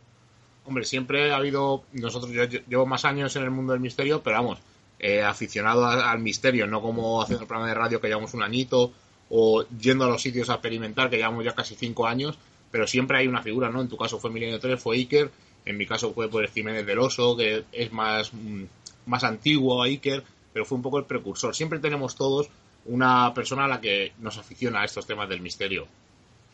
[0.65, 1.83] Hombre, siempre ha habido.
[1.93, 4.59] Nosotros, yo, yo llevo más años en el mundo del misterio, pero vamos,
[4.97, 8.91] eh, aficionado al misterio, no como haciendo el programa de radio que llevamos un añito,
[9.29, 12.37] o yendo a los sitios a experimentar, que llevamos ya casi cinco años,
[12.71, 13.81] pero siempre hay una figura, ¿no?
[13.81, 15.31] En tu caso fue Milenio 3, fue Iker,
[15.65, 18.63] en mi caso fue pues, Jiménez del Oso, que es más, mm,
[19.07, 20.23] más antiguo Iker,
[20.53, 21.55] pero fue un poco el precursor.
[21.55, 22.49] Siempre tenemos todos
[22.85, 25.87] una persona a la que nos aficiona a estos temas del misterio.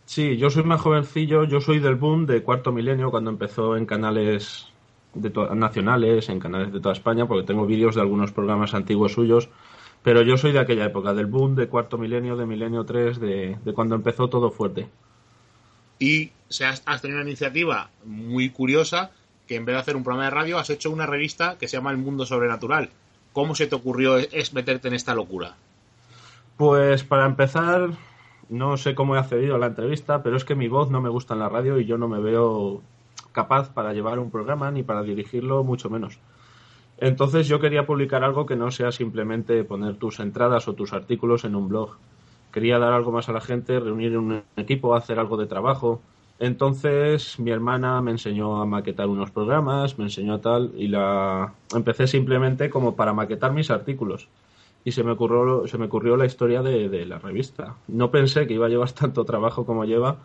[0.06, 3.86] Sí, yo soy más jovencillo, yo soy del boom de cuarto milenio cuando empezó en
[3.86, 4.68] canales
[5.14, 9.50] de nacionales, en canales de toda España, porque tengo vídeos de algunos programas antiguos suyos,
[10.04, 13.58] pero yo soy de aquella época, del boom de cuarto milenio, de milenio 3, de,
[13.64, 14.90] de cuando empezó todo fuerte.
[16.00, 19.12] y se has, has tenido una iniciativa muy curiosa
[19.48, 21.78] que en vez de hacer un programa de radio has hecho una revista que se
[21.78, 22.90] llama El Mundo Sobrenatural.
[23.34, 25.56] ¿Cómo se te ocurrió es, es meterte en esta locura?
[26.58, 27.92] Pues para empezar,
[28.50, 31.10] no sé cómo he accedido a la entrevista, pero es que mi voz no me
[31.10, 32.82] gusta en la radio y yo no me veo
[33.32, 36.20] capaz para llevar un programa ni para dirigirlo, mucho menos.
[37.02, 41.44] Entonces yo quería publicar algo que no sea simplemente poner tus entradas o tus artículos
[41.46, 41.98] en un blog.
[42.54, 46.00] Quería dar algo más a la gente, reunir un equipo, hacer algo de trabajo.
[46.38, 52.06] Entonces mi hermana me enseñó a maquetar unos programas, me enseñó tal y la empecé
[52.06, 54.28] simplemente como para maquetar mis artículos
[54.84, 57.78] y se me ocurrió, se me ocurrió la historia de, de la revista.
[57.88, 60.18] No pensé que iba a llevar tanto trabajo como lleva,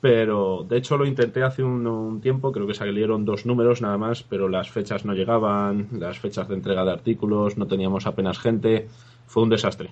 [0.00, 4.22] pero de hecho lo intenté hace un, tiempo, creo que salieron dos números nada más,
[4.22, 8.88] pero las fechas no llegaban, las fechas de entrega de artículos, no teníamos apenas gente,
[9.26, 9.90] fue un desastre.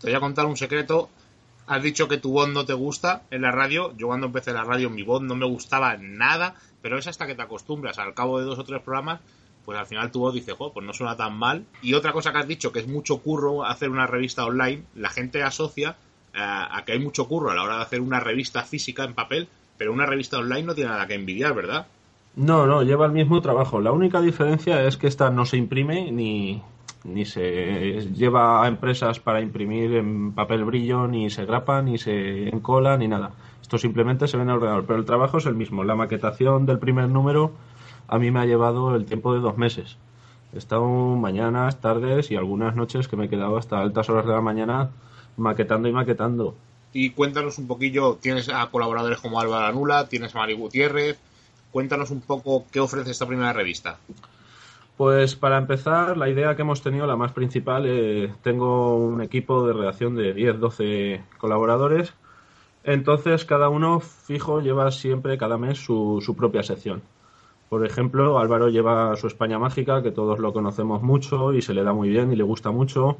[0.00, 1.08] Te voy a contar un secreto
[1.66, 3.92] has dicho que tu voz no te gusta en la radio.
[3.96, 7.34] Yo cuando empecé la radio mi voz no me gustaba nada, pero es hasta que
[7.34, 7.98] te acostumbras.
[7.98, 9.20] Al cabo de dos o tres programas,
[9.64, 11.64] pues al final tu voz dice, pues no suena tan mal.
[11.82, 15.10] Y otra cosa que has dicho, que es mucho curro hacer una revista online, la
[15.10, 15.96] gente asocia
[16.36, 19.48] a que hay mucho curro a la hora de hacer una revista física en papel,
[19.76, 21.86] pero una revista online no tiene nada que envidiar, ¿verdad?
[22.36, 23.80] No, no, lleva el mismo trabajo.
[23.80, 26.62] La única diferencia es que esta no se imprime ni,
[27.04, 32.48] ni se lleva a empresas para imprimir en papel brillo, ni se grapa, ni se
[32.48, 33.32] encola, ni nada.
[33.62, 35.82] Esto simplemente se ve en el ordenador, pero el trabajo es el mismo.
[35.82, 37.52] La maquetación del primer número
[38.06, 39.96] a mí me ha llevado el tiempo de dos meses.
[40.52, 44.32] He estado mañanas, tardes y algunas noches que me he quedado hasta altas horas de
[44.32, 44.90] la mañana
[45.36, 46.54] maquetando y maquetando.
[46.92, 51.18] Y cuéntanos un poquillo, tienes a colaboradores como Álvaro Anula, tienes a Mari Gutiérrez,
[51.76, 53.98] Cuéntanos un poco qué ofrece esta primera revista.
[54.96, 59.66] Pues para empezar, la idea que hemos tenido, la más principal, eh, tengo un equipo
[59.66, 62.14] de redacción de 10-12 colaboradores.
[62.82, 67.02] Entonces, cada uno fijo lleva siempre cada mes su, su, propia sección.
[67.68, 71.84] Por ejemplo, Álvaro lleva su España Mágica, que todos lo conocemos mucho y se le
[71.84, 73.18] da muy bien y le gusta mucho.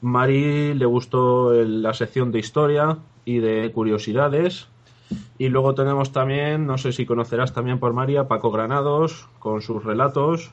[0.00, 4.68] Mari le gustó la sección de historia y de curiosidades.
[5.38, 9.82] Y luego tenemos también, no sé si conocerás también por María, Paco Granados con sus
[9.84, 10.50] relatos.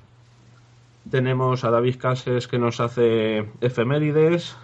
[1.09, 4.55] Tenemos a David Cases que nos hace efemérides.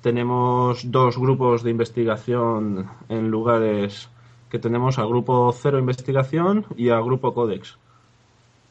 [0.00, 4.08] Tenemos dos grupos de investigación en lugares
[4.50, 7.78] que tenemos al grupo Cero Investigación y al grupo Codex.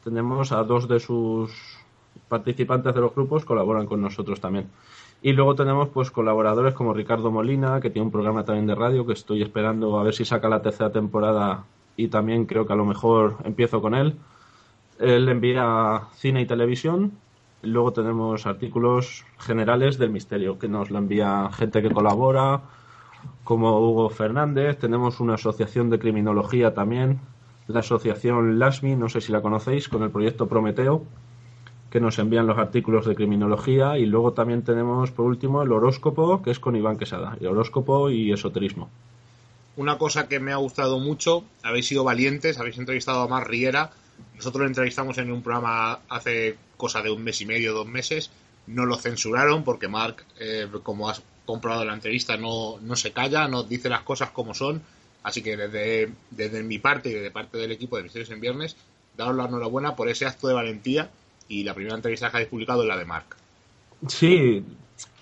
[0.04, 1.50] Tenemos a dos de sus
[2.28, 4.68] participantes de los grupos colaboran con nosotros también.
[5.24, 9.06] Y luego tenemos pues colaboradores como Ricardo Molina, que tiene un programa también de radio,
[9.06, 11.64] que estoy esperando a ver si saca la tercera temporada
[11.96, 14.16] y también creo que a lo mejor empiezo con él.
[14.98, 17.12] Él envía cine y televisión.
[17.62, 22.62] Luego tenemos artículos generales del misterio, que nos lo envía gente que colabora,
[23.44, 24.76] como Hugo Fernández.
[24.78, 27.20] Tenemos una asociación de criminología también,
[27.68, 31.04] la asociación LASMI, no sé si la conocéis, con el proyecto Prometeo
[31.92, 33.98] que nos envían los artículos de criminología.
[33.98, 38.08] Y luego también tenemos por último el horóscopo que es con Iván Quesada, el horóscopo
[38.08, 38.88] y esoterismo.
[39.76, 43.90] Una cosa que me ha gustado mucho, habéis sido valientes, habéis entrevistado a Mar Riera,
[44.34, 48.30] nosotros lo entrevistamos en un programa hace cosa de un mes y medio, dos meses,
[48.66, 53.48] no lo censuraron porque Mark, eh, como has comprado la entrevista, no, no se calla,
[53.48, 54.82] nos dice las cosas como son,
[55.22, 58.76] así que desde, desde mi parte y desde parte del equipo de Misterios en Viernes,
[59.16, 61.10] daros la enhorabuena por ese acto de valentía
[61.52, 63.36] y la primera entrevista que habéis publicado es la de Mark.
[64.08, 64.64] Sí,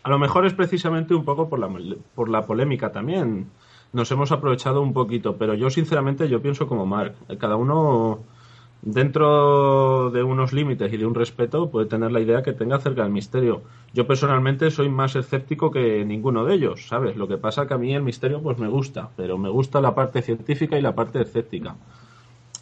[0.04, 1.68] a lo mejor es precisamente un poco por la,
[2.14, 3.50] por la polémica también.
[3.92, 7.14] Nos hemos aprovechado un poquito, pero yo sinceramente yo pienso como Mark.
[7.38, 8.20] Cada uno
[8.82, 13.02] dentro de unos límites y de un respeto puede tener la idea que tenga acerca
[13.02, 13.62] del misterio.
[13.92, 17.16] Yo personalmente soy más escéptico que ninguno de ellos, ¿sabes?
[17.16, 19.96] Lo que pasa que a mí el misterio pues me gusta, pero me gusta la
[19.96, 21.74] parte científica y la parte escéptica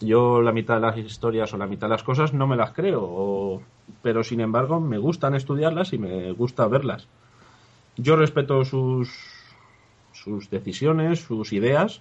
[0.01, 2.73] yo la mitad de las historias o la mitad de las cosas no me las
[2.73, 3.63] creo,
[4.03, 7.07] pero sin embargo me gustan estudiarlas y me gusta verlas.
[7.97, 9.11] Yo respeto sus,
[10.13, 12.01] sus decisiones, sus ideas,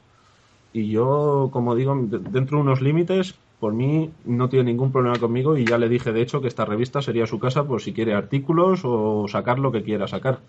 [0.73, 5.57] y yo, como digo, dentro de unos límites, por mí no tiene ningún problema conmigo
[5.57, 8.13] y ya le dije de hecho que esta revista sería su casa por si quiere
[8.13, 10.39] artículos o sacar lo que quiera sacar.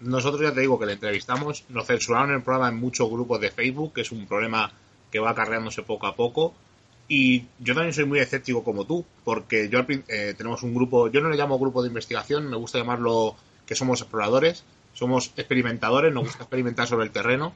[0.00, 3.50] Nosotros ya te digo que le entrevistamos, nos censuraron el programa en muchos grupos de
[3.50, 4.70] Facebook, que es un problema
[5.10, 6.54] que va acarreándose poco a poco.
[7.08, 11.20] Y yo también soy muy escéptico como tú, porque yo eh, tenemos un grupo, yo
[11.20, 13.34] no le llamo grupo de investigación, me gusta llamarlo
[13.66, 17.52] que somos exploradores, somos experimentadores, nos gusta experimentar sobre el terreno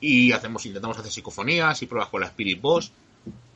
[0.00, 2.92] y hacemos, intentamos hacer psicofonías y pruebas con la Spirit Boss.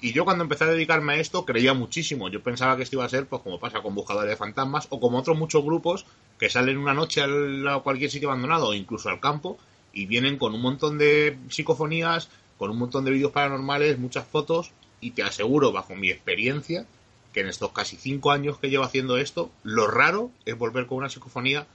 [0.01, 2.29] Y yo cuando empecé a dedicarme a esto creía muchísimo.
[2.29, 5.01] Yo pensaba que esto iba a ser, pues como pasa con Buscadores de Fantasmas o
[5.01, 6.07] como otros muchos grupos
[6.39, 9.59] que salen una noche a cualquier sitio abandonado o incluso al campo
[9.93, 12.29] y vienen con un montón de psicofonías,
[12.59, 16.87] con un montón de vídeos paranormales, muchas fotos, y te aseguro, bajo mi experiencia,
[17.33, 20.99] que en estos casi cinco años que llevo haciendo esto, lo raro es volver con
[20.99, 21.67] una psicofonía,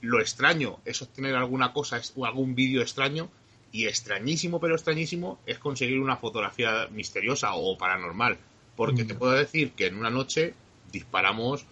[0.00, 3.28] lo extraño es obtener alguna cosa o algún vídeo extraño,
[3.72, 8.38] y extrañísimo, pero extrañísimo, es conseguir una fotografía misteriosa o paranormal.
[8.74, 9.18] Porque te mm.
[9.18, 10.54] puedo decir que en una noche
[10.92, 11.66] disparamos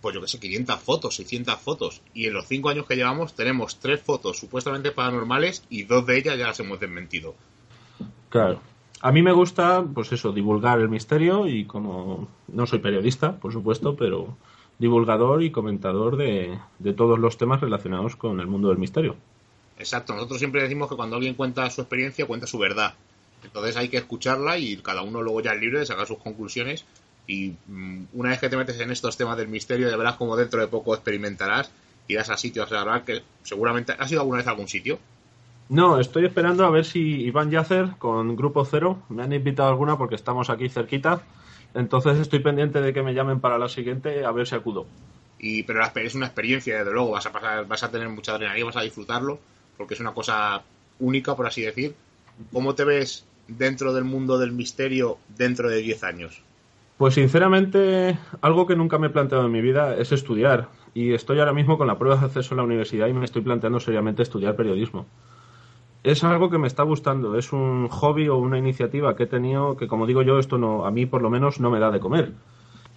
[0.00, 2.00] pues yo que sé, 500 fotos, 600 fotos.
[2.14, 6.18] Y en los 5 años que llevamos tenemos 3 fotos supuestamente paranormales y dos de
[6.18, 7.34] ellas ya las hemos desmentido.
[8.30, 8.60] Claro.
[9.02, 13.52] A mí me gusta, pues eso, divulgar el misterio y como no soy periodista, por
[13.52, 14.36] supuesto, pero
[14.78, 19.16] divulgador y comentador de, de todos los temas relacionados con el mundo del misterio.
[19.78, 22.94] Exacto, nosotros siempre decimos que cuando alguien cuenta su experiencia, cuenta su verdad.
[23.42, 26.84] Entonces hay que escucharla y cada uno luego ya es libre de sacar sus conclusiones
[27.26, 30.36] y mm, una vez que te metes en estos temas del misterio, ya verás como
[30.36, 31.70] dentro de poco experimentarás
[32.08, 33.94] irás a sitios a grabar, que seguramente...
[33.98, 34.98] ¿Has ido alguna vez a algún sitio?
[35.70, 39.96] No, estoy esperando a ver si Iván Yacer con Grupo Cero me han invitado alguna
[39.96, 41.22] porque estamos aquí cerquita.
[41.74, 44.86] Entonces estoy pendiente de que me llamen para la siguiente a ver si acudo.
[45.38, 48.66] Y, pero es una experiencia, desde luego, vas a, pasar, vas a tener mucha adrenalina,
[48.66, 49.38] vas a disfrutarlo,
[49.76, 50.60] porque es una cosa
[50.98, 51.94] única, por así decir.
[52.52, 56.42] ¿Cómo te ves dentro del mundo del misterio dentro de 10 años?
[56.98, 60.68] Pues sinceramente, algo que nunca me he planteado en mi vida es estudiar.
[60.94, 63.42] Y estoy ahora mismo con la prueba de acceso a la universidad y me estoy
[63.42, 65.06] planteando seriamente estudiar periodismo
[66.02, 69.76] es algo que me está gustando, es un hobby o una iniciativa que he tenido
[69.76, 72.00] que, como digo yo, esto no, a mí por lo menos no me da de
[72.00, 72.32] comer.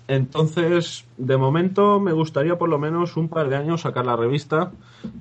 [0.07, 4.73] Entonces, de momento me gustaría por lo menos un par de años sacar la revista.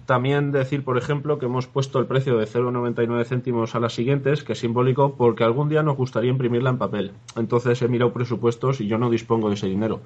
[0.07, 4.43] También decir, por ejemplo, que hemos puesto el precio de 0,99 céntimos a las siguientes,
[4.43, 7.13] que es simbólico porque algún día nos gustaría imprimirla en papel.
[7.37, 10.01] Entonces he mirado presupuestos y yo no dispongo de ese dinero.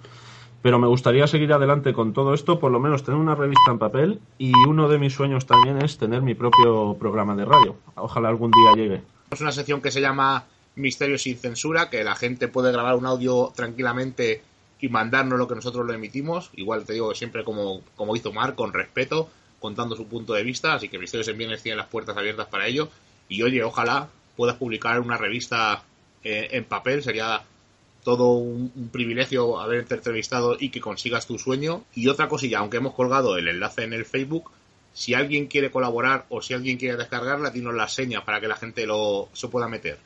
[0.62, 3.78] Pero me gustaría seguir adelante con todo esto, por lo menos tener una revista en
[3.78, 7.76] papel y uno de mis sueños también es tener mi propio programa de radio.
[7.94, 9.02] Ojalá algún día llegue.
[9.30, 13.06] Es una sección que se llama Misterio sin censura, que la gente puede grabar un
[13.06, 14.42] audio tranquilamente
[14.80, 16.50] y mandarnos lo que nosotros lo emitimos.
[16.54, 19.28] Igual te digo siempre como, como hizo Mar, con respeto,
[19.58, 20.74] contando su punto de vista.
[20.74, 22.88] Así que Misterios en Bienes tiene las puertas abiertas para ello.
[23.28, 25.82] Y oye, ojalá puedas publicar una revista
[26.22, 27.02] eh, en papel.
[27.02, 27.42] Sería
[28.06, 31.82] todo un, privilegio haberte entrevistado y que consigas tu sueño.
[31.92, 34.52] Y otra cosilla, aunque hemos colgado el enlace en el Facebook,
[34.92, 38.54] si alguien quiere colaborar o si alguien quiere descargarla, dinos la seña para que la
[38.54, 39.98] gente lo se pueda meter.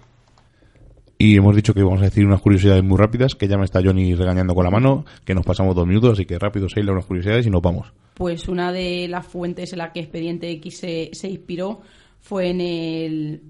[1.21, 3.83] Y hemos dicho que vamos a decir unas curiosidades muy rápidas, que ya me está
[3.83, 7.07] Johnny regañando con la mano, que nos pasamos dos minutos, así que rápido, Seila, unas
[7.07, 7.93] curiosidades y nos vamos.
[8.15, 11.81] Pues una de las fuentes en la que Expediente X se, inspiró
[12.21, 13.43] fue en el,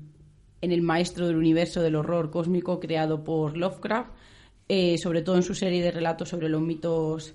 [0.62, 4.12] en el maestro del universo del horror cósmico creado por Lovecraft,
[4.66, 7.34] eh, sobre todo en su serie de relatos sobre los mitos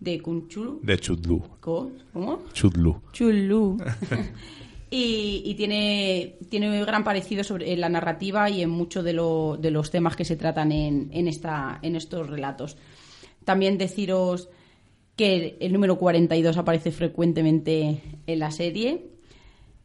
[0.00, 0.80] de Kunchulu.
[0.82, 1.42] De Chudlu.
[1.60, 2.42] ¿Cómo?
[2.54, 3.02] Chudlu.
[3.12, 3.76] Chudlu.
[4.96, 9.90] y, tiene, tiene gran parecido sobre en la narrativa y en muchos de, de los
[9.90, 12.76] temas que se tratan en, en, esta, en estos relatos.
[13.44, 14.48] También deciros
[15.16, 19.06] que el número 42 aparece frecuentemente en la serie,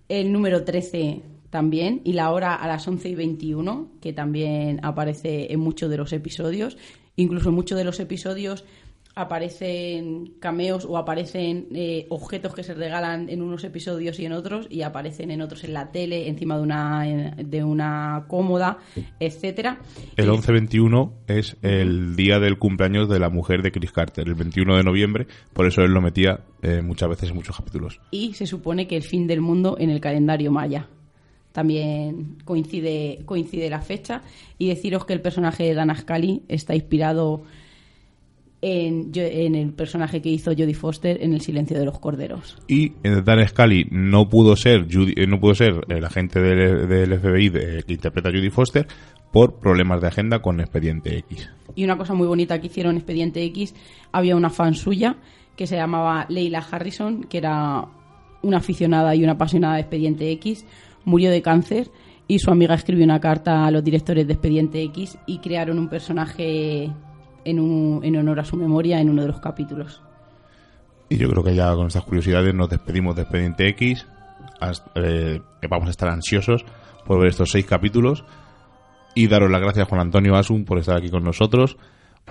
[0.10, 5.52] el número 13 también, y la hora a las 11 y 21, que también aparece
[5.52, 6.78] en muchos de los episodios.
[7.16, 8.64] Incluso en muchos de los episodios
[9.20, 14.68] aparecen cameos o aparecen eh, objetos que se regalan en unos episodios y en otros
[14.70, 18.78] y aparecen en otros en la tele encima de una de una cómoda
[19.20, 19.80] etcétera.
[20.16, 24.78] El 11-21 es el día del cumpleaños de la mujer de Chris Carter el 21
[24.78, 25.28] de noviembre.
[25.52, 28.00] Por eso él lo metía eh, muchas veces en muchos capítulos.
[28.12, 30.88] Y se supone que el fin del mundo en el calendario maya.
[31.52, 34.22] También coincide coincide la fecha.
[34.58, 37.44] Y deciros que el personaje de Dana Scully está inspirado
[38.62, 42.58] en, en, el personaje que hizo Jodie Foster en El silencio de los corderos.
[42.68, 47.52] Y en Dan Scully no pudo ser eh, no pudo ser el agente del, FBI
[47.52, 48.88] que interpreta a Jodie Foster
[49.32, 51.50] por problemas de agenda con Expediente X.
[51.76, 53.76] Y una cosa muy bonita que hicieron en Expediente X,
[54.12, 55.18] había una fan suya
[55.56, 57.86] que se llamaba Leila Harrison, que era
[58.42, 60.66] una aficionada y una apasionada de Expediente X,
[61.06, 61.92] murió de cáncer
[62.28, 65.90] y su amiga escribió una carta a los directores de Expediente X y crearon un
[65.90, 66.92] personaje
[67.46, 70.02] en, un, en honor a su memoria en uno de los capítulos.
[71.10, 74.06] Y yo creo que ya con estas curiosidades nos despedimos de Expediente X.
[74.96, 76.64] Eh, vamos a estar ansiosos
[77.06, 78.24] por ver estos seis capítulos.
[79.16, 81.78] Y daros las gracias, Juan Antonio Asun, por estar aquí con nosotros.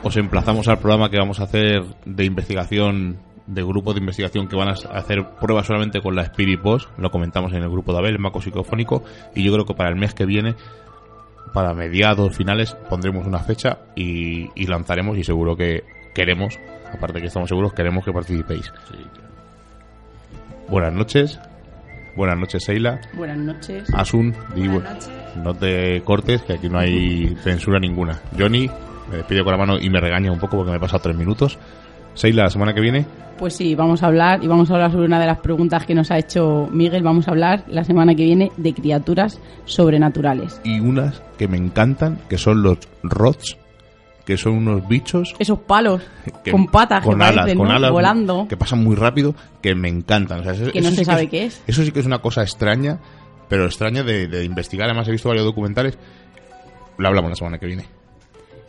[0.03, 4.57] Os emplazamos al programa que vamos a hacer de investigación de grupos de investigación que
[4.57, 7.99] van a hacer pruebas solamente con la Spirit Boss, lo comentamos en el grupo de
[7.99, 9.03] Abel, el Maco Psicofónico,
[9.35, 10.55] y yo creo que para el mes que viene,
[11.53, 15.85] para mediados, finales, pondremos una fecha y, y lanzaremos y seguro que
[16.15, 16.59] queremos,
[16.93, 18.73] aparte que estamos seguros, queremos que participéis.
[20.69, 21.39] Buenas noches.
[22.17, 23.01] Buenas noches, Seila.
[23.15, 23.89] Buenas noches.
[23.95, 25.11] Asun, di Buenas noches.
[25.37, 28.19] no te cortes, que aquí no hay censura ninguna.
[28.37, 28.69] Johnny,
[29.11, 31.17] me despido con la mano y me regaña un poco porque me he pasado tres
[31.17, 31.59] minutos.
[32.19, 33.07] Seila, la semana que viene,
[33.39, 35.95] Pues sí, vamos a hablar y vamos a hablar sobre una de las preguntas que
[35.95, 37.05] nos ha hecho Miguel.
[37.05, 40.61] Vamos a hablar la semana que viene de criaturas sobrenaturales.
[40.65, 43.57] y unas que me encantan, que son los rots,
[44.27, 46.03] que son unos bichos Esos palos
[46.43, 47.75] que- con patas con que alas, parecen, con ¿no?
[47.75, 48.47] alas, volando.
[48.49, 50.41] que pasan muy rápido, que me encantan.
[50.41, 51.63] O sea, eso- Que no eso se sí sabe es- qué es.
[51.69, 52.99] Eso sí que es una cosa extraña,
[53.49, 54.89] pero extraña de, de investigar.
[54.89, 55.97] Además, he visto varios documentales.
[56.99, 57.85] Lo hablamos la semana que viene.